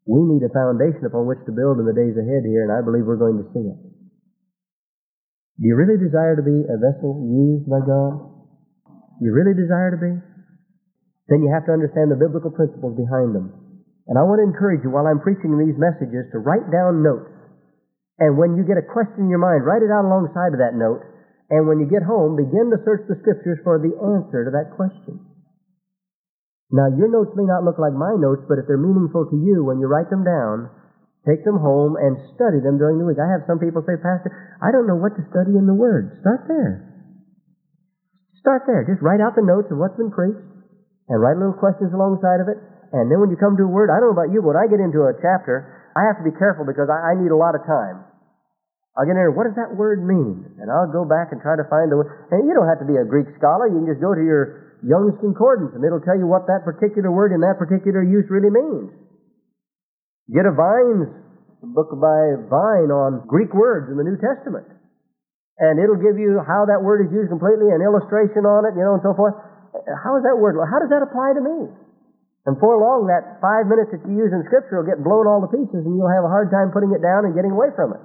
[0.09, 2.81] We need a foundation upon which to build in the days ahead here, and I
[2.81, 3.79] believe we're going to see it.
[5.61, 8.25] Do you really desire to be a vessel used by God?
[9.21, 10.13] You really desire to be?
[11.29, 13.53] Then you have to understand the biblical principles behind them.
[14.09, 17.29] And I want to encourage you while I'm preaching these messages to write down notes.
[18.17, 20.73] And when you get a question in your mind, write it out alongside of that
[20.73, 21.05] note
[21.51, 24.77] and when you get home, begin to search the scriptures for the answer to that
[24.77, 25.17] question.
[26.69, 29.64] Now, your notes may not look like my notes, but if they're meaningful to you
[29.64, 30.69] when you write them down,
[31.25, 33.16] take them home and study them during the week.
[33.16, 34.29] I have some people say, Pastor,
[34.61, 36.21] I don't know what to study in the Word.
[36.21, 36.89] Start there.
[38.45, 38.85] Start there.
[38.85, 40.45] Just write out the notes of what's been preached
[41.09, 42.61] and write little questions alongside of it.
[42.93, 44.61] And then when you come to a word, I don't know about you, but when
[44.61, 47.37] I get into a chapter, I have to be careful because I, I need a
[47.37, 48.05] lot of time.
[48.97, 50.59] I'll get in there, what does that word mean?
[50.59, 52.09] And I'll go back and try to find the word.
[52.33, 53.69] And you don't have to be a Greek scholar.
[53.69, 57.11] You can just go to your Young's Concordance and it'll tell you what that particular
[57.11, 58.95] word in that particular use really means.
[60.31, 61.09] Get a Vine's
[61.62, 64.68] book by Vine on Greek words in the New Testament.
[65.59, 68.85] And it'll give you how that word is used completely, an illustration on it, you
[68.87, 69.35] know, and so forth.
[69.74, 70.55] How is that word?
[70.55, 71.59] How does that apply to me?
[72.47, 75.43] And for long, that five minutes that you use in Scripture will get blown all
[75.43, 77.93] to pieces, and you'll have a hard time putting it down and getting away from
[77.93, 78.03] it.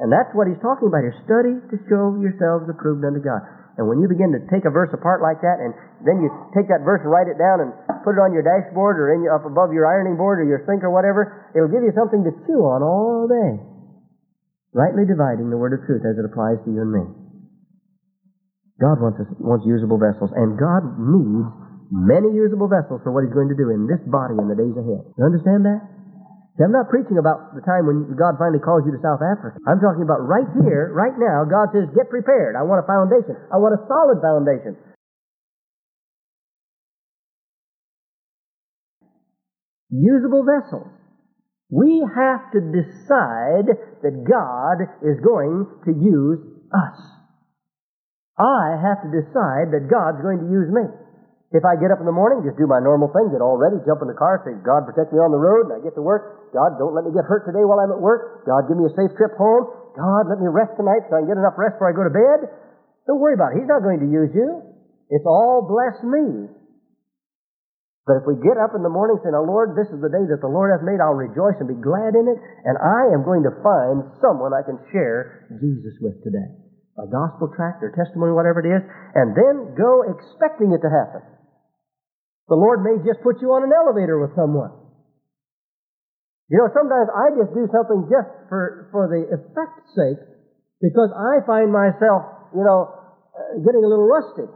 [0.00, 1.12] And that's what he's talking about here.
[1.28, 3.44] Study to show yourselves approved unto God.
[3.78, 6.66] And when you begin to take a verse apart like that, and then you take
[6.68, 7.70] that verse and write it down and
[8.02, 10.64] put it on your dashboard or in your, up above your ironing board or your
[10.66, 13.62] sink or whatever, it'll give you something to chew on all day.
[14.74, 17.04] Rightly dividing the word of truth as it applies to you and me.
[18.80, 21.50] God wants us, wants usable vessels, and God needs
[21.92, 24.72] many usable vessels for what He's going to do in this body in the days
[24.72, 25.04] ahead.
[25.18, 25.99] You understand that?
[26.60, 29.56] See, I'm not preaching about the time when God finally calls you to South Africa.
[29.64, 31.48] I'm talking about right here, right now.
[31.48, 32.52] God says, get prepared.
[32.52, 33.32] I want a foundation.
[33.48, 34.76] I want a solid foundation.
[39.88, 40.92] Usable vessels.
[41.72, 46.44] We have to decide that God is going to use
[46.76, 47.00] us.
[48.36, 50.84] I have to decide that God's going to use me.
[51.50, 53.82] If I get up in the morning, just do my normal thing, get all ready,
[53.82, 56.04] jump in the car, say, God protect me on the road, and I get to
[56.04, 56.54] work.
[56.54, 58.46] God, don't let me get hurt today while I'm at work.
[58.46, 59.66] God, give me a safe trip home.
[59.98, 62.14] God, let me rest tonight so I can get enough rest before I go to
[62.14, 62.46] bed.
[63.10, 63.66] Don't worry about it.
[63.66, 64.62] He's not going to use you.
[65.10, 66.46] It's all bless me.
[68.06, 70.22] But if we get up in the morning saying, "Now, Lord, this is the day
[70.30, 73.26] that the Lord hath made, I'll rejoice and be glad in it, and I am
[73.26, 76.46] going to find someone I can share Jesus with today.
[76.98, 78.82] A gospel tract or testimony, whatever it is,
[79.14, 81.22] and then go expecting it to happen.
[82.50, 84.74] The Lord may just put you on an elevator with someone.
[86.50, 90.18] You know, sometimes I just do something just for, for the effect's sake
[90.82, 94.50] because I find myself, you know, uh, getting a little rusty.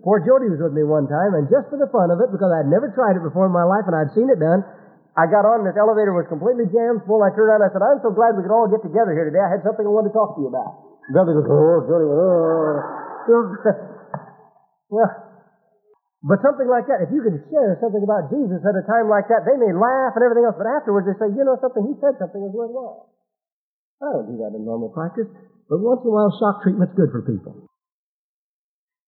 [0.00, 2.48] Poor Jody was with me one time, and just for the fun of it, because
[2.48, 4.64] I'd never tried it before in my life and I'd seen it done,
[5.12, 7.20] I got on, this elevator was completely jammed full.
[7.20, 9.28] I turned around and I said, I'm so glad we could all get together here
[9.28, 9.44] today.
[9.44, 11.04] I had something I wanted to talk to you about.
[11.12, 12.80] Brother goes, oh, Jody oh.
[14.96, 15.29] yeah.
[16.20, 19.32] But something like that, if you could share something about Jesus at a time like
[19.32, 21.96] that, they may laugh and everything else, but afterwards they say, you know something, he
[21.96, 23.08] said something was worthwhile.
[24.04, 25.28] I don't do that in normal practice,
[25.68, 27.64] but once in a while shock treatment's good for people.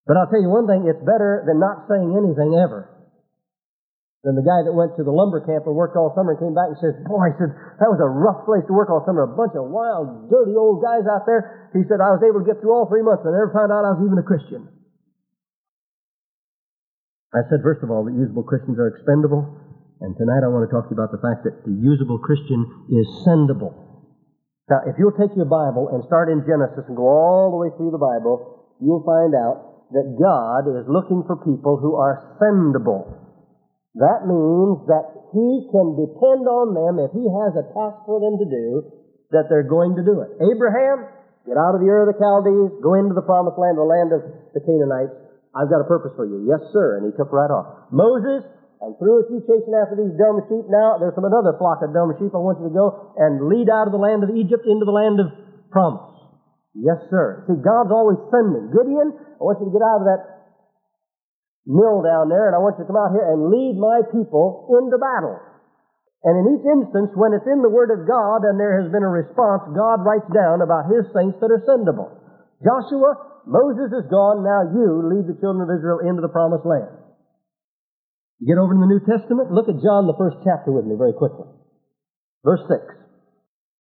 [0.09, 2.89] But I'll tell you one thing, it's better than not saying anything ever.
[4.25, 6.55] Than the guy that went to the lumber camp and worked all summer and came
[6.55, 7.51] back and says, Boy, he said,
[7.83, 9.27] that was a rough place to work all summer.
[9.27, 11.71] A bunch of wild, dirty old guys out there.
[11.75, 13.75] He said, I was able to get through all three months and I never found
[13.75, 14.71] out I was even a Christian.
[17.33, 19.49] I said, first of all, that usable Christians are expendable.
[20.05, 22.61] And tonight I want to talk to you about the fact that the usable Christian
[22.93, 23.73] is sendable.
[24.69, 27.71] Now, if you'll take your Bible and start in Genesis and go all the way
[27.81, 33.09] through the Bible, you'll find out that God is looking for people who are sendable.
[33.97, 38.41] That means that He can depend on them if He has a task for them
[38.41, 38.93] to do,
[39.33, 40.37] that they're going to do it.
[40.41, 41.09] Abraham,
[41.49, 44.13] get out of the Ur of the Chaldees, go into the promised land, the land
[44.13, 44.21] of
[44.53, 45.22] the Canaanites.
[45.53, 46.49] I've got a purpose for you.
[46.49, 46.97] Yes, sir.
[46.97, 47.93] And he took right off.
[47.93, 48.49] Moses,
[48.81, 50.97] I'm through with you chasing after these dumb sheep now.
[50.97, 52.33] There's some another flock of dumb sheep.
[52.33, 54.97] I want you to go and lead out of the land of Egypt into the
[54.97, 55.29] land of
[55.71, 56.13] promise.
[56.75, 57.45] Yes, sir.
[57.47, 58.73] See, God's always sending.
[58.73, 60.23] Gideon, I want you to get out of that
[61.69, 64.73] mill down there, and I want you to come out here and lead my people
[64.73, 65.37] into battle.
[66.23, 69.03] And in each instance, when it's in the Word of God and there has been
[69.03, 72.15] a response, God writes down about His saints that are sendable.
[72.63, 77.03] Joshua, Moses is gone, now you lead the children of Israel into the promised land.
[78.39, 80.95] You get over in the New Testament, look at John, the first chapter with me
[80.99, 81.47] very quickly.
[82.43, 83.03] Verse 6.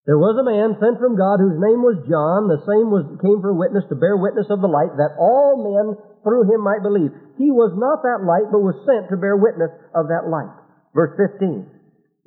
[0.07, 2.51] There was a man sent from God whose name was John.
[2.51, 5.63] The same was, came for a witness to bear witness of the light that all
[5.63, 5.95] men
[6.27, 7.15] through him might believe.
[7.39, 10.51] He was not that light, but was sent to bear witness of that light.
[10.91, 11.71] Verse 15.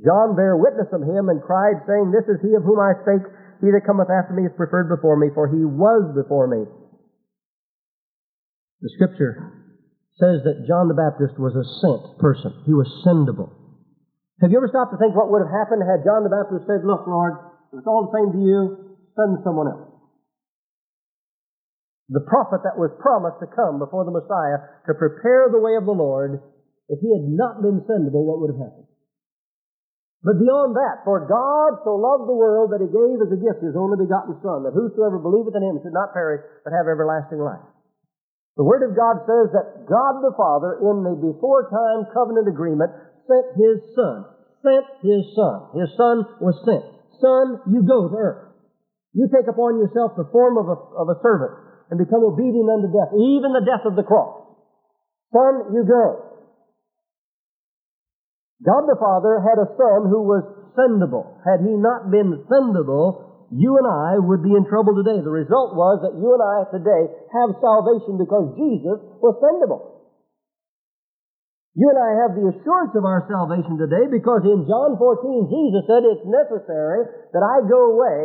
[0.03, 3.27] John bare witness of him and cried, saying, This is he of whom I spake.
[3.59, 6.67] He that cometh after me is preferred before me, for he was before me.
[8.81, 9.65] The scripture
[10.19, 12.51] says that John the Baptist was a sent person.
[12.65, 13.51] He was sendable.
[14.43, 16.83] Have you ever stopped to think what would have happened had John the Baptist said,
[16.83, 17.39] Look, Lord,
[17.71, 18.59] it's all the same to you,
[19.15, 19.91] send someone else.
[22.11, 25.87] The prophet that was promised to come before the Messiah to prepare the way of
[25.87, 26.37] the Lord,
[26.87, 28.91] if he had not been sendable, what would have happened?
[30.21, 33.65] But beyond that, for God so loved the world that he gave as a gift
[33.65, 37.41] his only begotten Son, that whosoever believeth in him should not perish, but have everlasting
[37.41, 37.61] life.
[38.55, 42.91] The Word of God says that God the Father, in the before time covenant agreement,
[43.27, 44.23] sent his Son.
[44.63, 45.75] Sent his Son.
[45.75, 46.83] His Son was sent.
[47.19, 48.55] Son, you go to earth.
[49.11, 51.51] You take upon yourself the form of a, of a servant
[51.91, 54.43] and become obedient unto death, even the death of the cross.
[55.35, 56.25] Son, you go.
[58.63, 60.43] God the Father had a Son who was
[60.79, 61.43] sendable.
[61.43, 65.21] Had he not been sendable, you and I would be in trouble today.
[65.21, 69.95] The result was that you and I today have salvation because Jesus was sendable.
[71.75, 75.83] You and I have the assurance of our salvation today because in John 14, Jesus
[75.85, 77.03] said it's necessary
[77.35, 78.19] that I go away.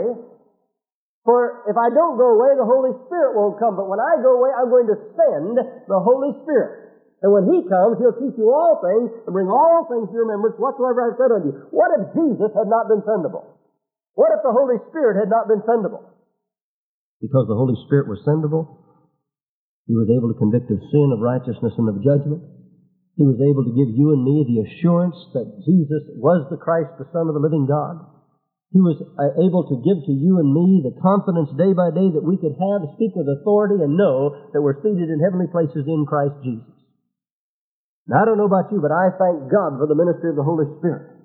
[1.27, 3.75] For if I don't go away, the Holy Spirit won't come.
[3.75, 6.95] But when I go away, I'm going to send the Holy Spirit.
[7.21, 10.25] And when He comes, He'll teach you all things and bring all things to your
[10.25, 11.55] remembrance whatsoever I've said unto you.
[11.75, 13.60] What if Jesus had not been sendable?
[14.15, 16.05] What if the Holy Spirit had not been sendable?
[17.21, 18.81] Because the Holy Spirit was sendable,
[19.87, 22.41] He was able to convict of sin, of righteousness, and of judgment.
[23.19, 26.97] He was able to give you and me the assurance that Jesus was the Christ,
[26.97, 28.01] the Son of the living God.
[28.73, 32.07] He was uh, able to give to you and me the confidence day by day
[32.15, 35.85] that we could have, speak with authority, and know that we're seated in heavenly places
[35.91, 36.71] in Christ Jesus.
[38.07, 40.47] Now, I don't know about you, but I thank God for the ministry of the
[40.47, 41.20] Holy Spirit.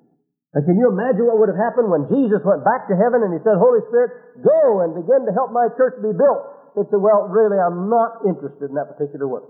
[0.54, 3.34] And can you imagine what would have happened when Jesus went back to heaven and
[3.34, 6.42] he said, Holy Spirit, go and begin to help my church be built?
[6.76, 9.48] He said, well, really, I'm not interested in that particular work.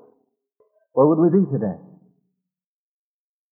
[0.94, 1.78] Where would we be today?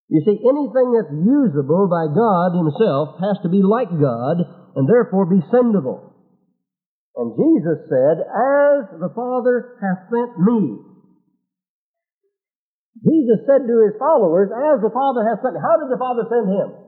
[0.07, 4.37] You see, anything that's usable by God Himself has to be like God
[4.75, 6.13] and therefore be sendable.
[7.15, 10.77] And Jesus said, As the Father hath sent me.
[13.01, 15.61] Jesus said to his followers, As the Father has sent me.
[15.63, 16.84] How did the Father send him?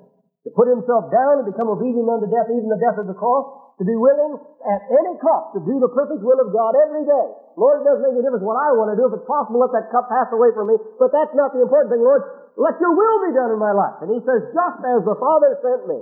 [0.48, 3.76] To put himself down and become obedient unto death, even the death of the cross?
[3.78, 7.28] To be willing at any cost to do the perfect will of God every day.
[7.60, 9.12] Lord, it doesn't make a difference what I want to do.
[9.12, 10.80] If it's possible, let that cup pass away from me.
[10.98, 12.48] But that's not the important thing, Lord.
[12.56, 14.00] Let your will be done in my life.
[14.02, 16.00] And he says, just as the Father sent me.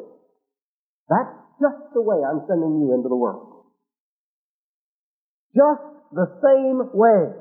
[1.10, 3.66] That's just the way I'm sending you into the world.
[5.58, 5.84] Just
[6.14, 7.34] the same way.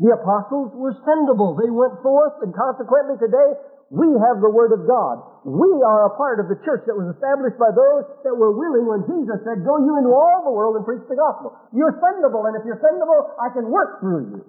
[0.00, 1.60] The apostles were sendable.
[1.60, 3.52] They went forth, and consequently today,
[3.90, 5.42] we have the Word of God.
[5.42, 8.86] We are a part of the church that was established by those that were willing
[8.86, 11.58] when Jesus said, Go you into all the world and preach the gospel.
[11.74, 14.40] You're sendable, and if you're sendable, I can work through you.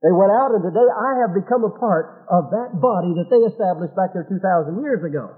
[0.00, 3.44] They went out, and today I have become a part of that body that they
[3.44, 5.36] established back there 2,000 years ago.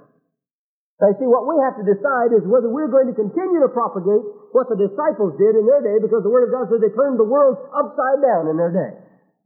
[0.99, 4.23] You see, what we have to decide is whether we're going to continue to propagate
[4.51, 7.19] what the disciples did in their day, because the Word of God says they turned
[7.19, 8.99] the world upside down in their day.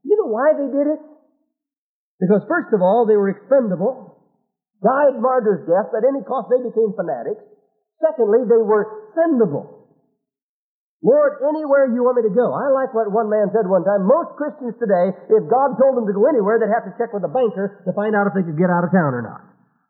[0.05, 1.01] You know why they did it?
[2.23, 4.15] Because first of all, they were expendable,
[4.79, 7.43] died martyrs' death, at any cost they became fanatics.
[7.99, 9.83] Secondly, they were sendable.
[11.03, 12.55] Lord, anywhere you want me to go.
[12.55, 14.07] I like what one man said one time.
[14.07, 17.27] Most Christians today, if God told them to go anywhere, they'd have to check with
[17.27, 19.43] a banker to find out if they could get out of town or not.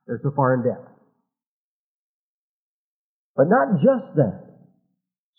[0.08, 0.80] They're so far in debt.
[3.36, 4.52] But not just that.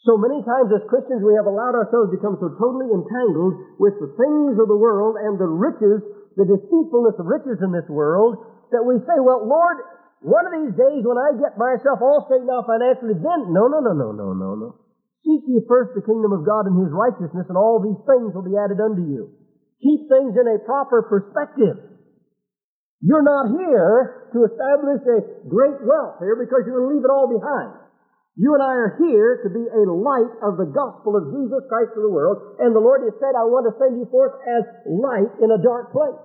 [0.05, 3.97] So many times as Christians we have allowed ourselves to become so totally entangled with
[3.97, 8.41] the things of the world and the riches, the deceitfulness of riches in this world,
[8.73, 9.77] that we say, well, Lord,
[10.23, 13.83] one of these days when I get myself all straightened out financially, then, no, no,
[13.83, 14.69] no, no, no, no, no.
[15.23, 18.43] Seek ye first the kingdom of God and His righteousness, and all these things will
[18.43, 19.31] be added unto you.
[19.83, 21.75] Keep things in a proper perspective.
[23.03, 25.19] You're not here to establish a
[25.51, 27.82] great wealth here because you're going to leave it all behind.
[28.33, 31.93] You and I are here to be a light of the gospel of Jesus Christ
[31.93, 34.65] to the world, and the Lord has said, I want to send you forth as
[34.89, 36.17] light in a dark place.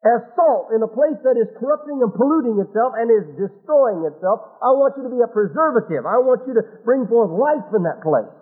[0.00, 4.40] As salt in a place that is corrupting and polluting itself and is destroying itself.
[4.64, 6.08] I want you to be a preservative.
[6.08, 8.32] I want you to bring forth life in that place.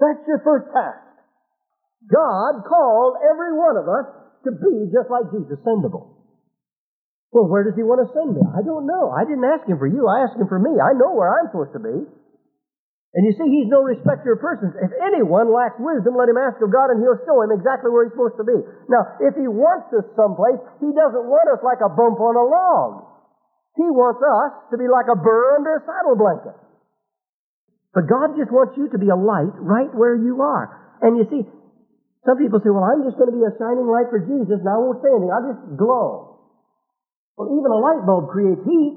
[0.00, 1.04] That's your first task.
[2.08, 4.06] God called every one of us
[4.48, 6.13] to be just like Jesus, sendable.
[7.34, 8.46] Well, where does he want to send me?
[8.46, 9.10] I don't know.
[9.10, 10.06] I didn't ask him for you.
[10.06, 10.70] I asked him for me.
[10.78, 12.06] I know where I'm supposed to be.
[13.14, 14.74] And you see, he's no respecter of persons.
[14.78, 18.06] If anyone lacks wisdom, let him ask of God and he'll show him exactly where
[18.06, 18.58] he's supposed to be.
[18.86, 22.46] Now, if he wants us someplace, he doesn't want us like a bump on a
[22.46, 22.90] log.
[23.78, 26.58] He wants us to be like a burr under a saddle blanket.
[27.94, 30.98] But God just wants you to be a light right where you are.
[31.02, 31.42] And you see,
[32.26, 34.70] some people say, well, I'm just going to be a shining light for Jesus and
[34.70, 35.30] I won't say anything.
[35.30, 36.33] I'll just glow.
[37.36, 38.94] Well, even a light bulb creates heat.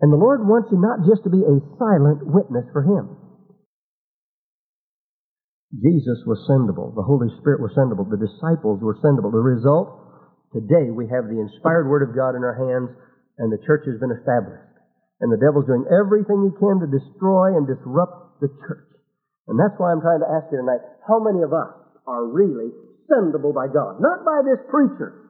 [0.00, 3.16] And the Lord wants you not just to be a silent witness for Him.
[5.74, 6.94] Jesus was sendable.
[6.94, 8.06] The Holy Spirit was sendable.
[8.06, 9.34] The disciples were sendable.
[9.34, 9.90] The result,
[10.54, 12.94] today we have the inspired Word of God in our hands
[13.38, 14.62] and the church has been established.
[15.18, 18.86] And the devil's doing everything he can to destroy and disrupt the church.
[19.48, 21.74] And that's why I'm trying to ask you tonight, how many of us
[22.06, 22.70] are really
[23.10, 23.98] sendable by God?
[23.98, 25.23] Not by this preacher,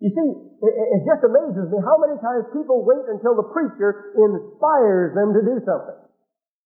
[0.00, 0.28] you see,
[0.64, 5.40] it, just amazes me how many times people wait until the preacher inspires them to
[5.44, 6.00] do something.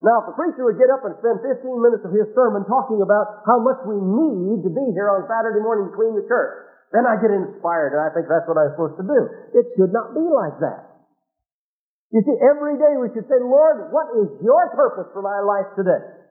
[0.07, 3.03] Now, if the preacher would get up and spend 15 minutes of his sermon talking
[3.03, 6.63] about how much we need to be here on Saturday morning to clean the church,
[6.95, 9.21] then I get inspired and I think that's what I'm supposed to do.
[9.59, 10.95] It should not be like that.
[12.15, 15.75] You see, every day we should say, Lord, what is your purpose for my life
[15.75, 16.24] today?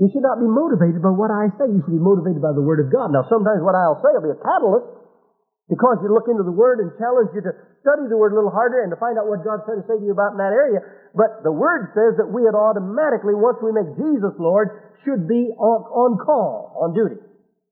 [0.00, 1.68] You should not be motivated by what I say.
[1.68, 3.12] You should be motivated by the Word of God.
[3.12, 6.40] Now, sometimes what I'll say will be a catalyst to because you to look into
[6.42, 7.52] the Word and challenge you to
[7.84, 10.00] study the Word a little harder and to find out what God's trying to say
[10.00, 10.80] to you about in that area.
[11.12, 15.52] But the Word says that we had automatically, once we make Jesus Lord, should be
[15.52, 17.20] on, on call, on duty.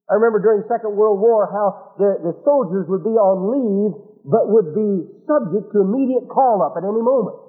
[0.09, 3.97] I remember during the Second World War how the, the soldiers would be on leave,
[4.29, 7.48] but would be subject to immediate call up at any moment.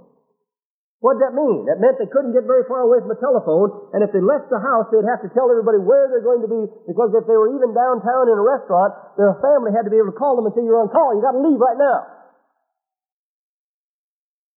[1.00, 1.64] What did that mean?
[1.72, 4.52] That meant they couldn't get very far away from a telephone, and if they left
[4.52, 7.40] the house, they'd have to tell everybody where they're going to be, because if they
[7.40, 10.44] were even downtown in a restaurant, their family had to be able to call them
[10.44, 12.20] and say, you're on call, you gotta leave right now.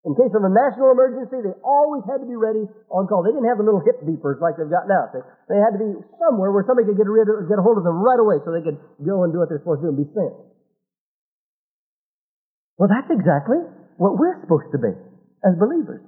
[0.02, 3.22] In case of a national emergency, they always had to be ready on call.
[3.22, 5.14] They didn't have the little hip beepers like they've got now.
[5.14, 7.78] They, they had to be somewhere where somebody could get, rid of, get a hold
[7.78, 9.94] of them right away so they could go and do what they're supposed to do
[9.94, 10.34] and be sent.
[12.82, 13.62] Well, that's exactly
[13.94, 14.90] what we're supposed to be
[15.46, 16.02] as believers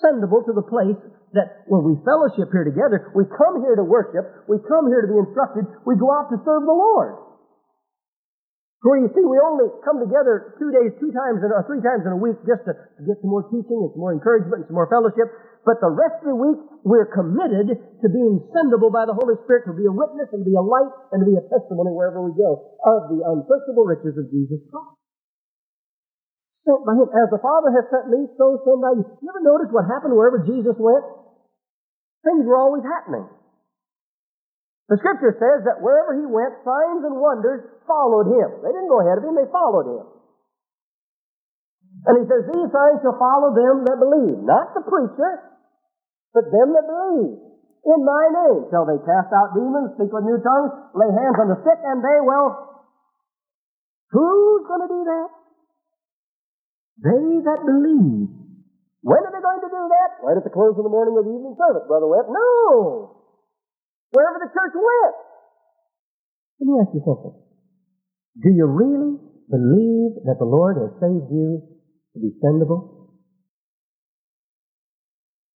[0.00, 0.98] sendable to the place
[1.32, 5.10] that when we fellowship here together, we come here to worship, we come here to
[5.10, 7.30] be instructed, we go out to serve the Lord.
[8.80, 12.16] Where you see, we only come together two days, two times, or three times in
[12.16, 12.72] a week just to,
[13.04, 15.28] get some more teaching and some more encouragement and some more fellowship.
[15.68, 19.68] But the rest of the week, we're committed to being sendable by the Holy Spirit
[19.68, 22.24] to be a witness and to be a light and to be a testimony wherever
[22.24, 24.99] we go of the unsearchable riches of Jesus Christ.
[26.68, 27.08] Sent by Him.
[27.08, 29.04] As the Father has sent me, so send I you.
[29.22, 31.04] You ever notice what happened wherever Jesus went?
[32.24, 33.24] Things were always happening.
[34.92, 38.60] The scripture says that wherever he went, signs and wonders followed him.
[38.60, 40.04] They didn't go ahead of him, they followed him.
[42.10, 44.42] And he says, These signs shall follow them that believe.
[44.42, 45.32] Not the preacher,
[46.34, 47.38] but them that believe.
[47.80, 51.48] In my name shall they cast out demons, speak with new tongues, lay hands on
[51.48, 52.84] the sick, and they will.
[54.12, 55.28] Who's going to do that?
[57.00, 58.28] They that believe.
[59.00, 60.10] When are they going to do that?
[60.20, 62.28] Right at the close of the morning of the evening service, Brother Webb.
[62.28, 63.20] No!
[64.10, 65.14] wherever the church went.
[66.60, 67.34] Let me ask you something.
[68.42, 69.16] Do you really
[69.48, 71.62] believe that the Lord has saved you
[72.14, 72.99] to be sendable?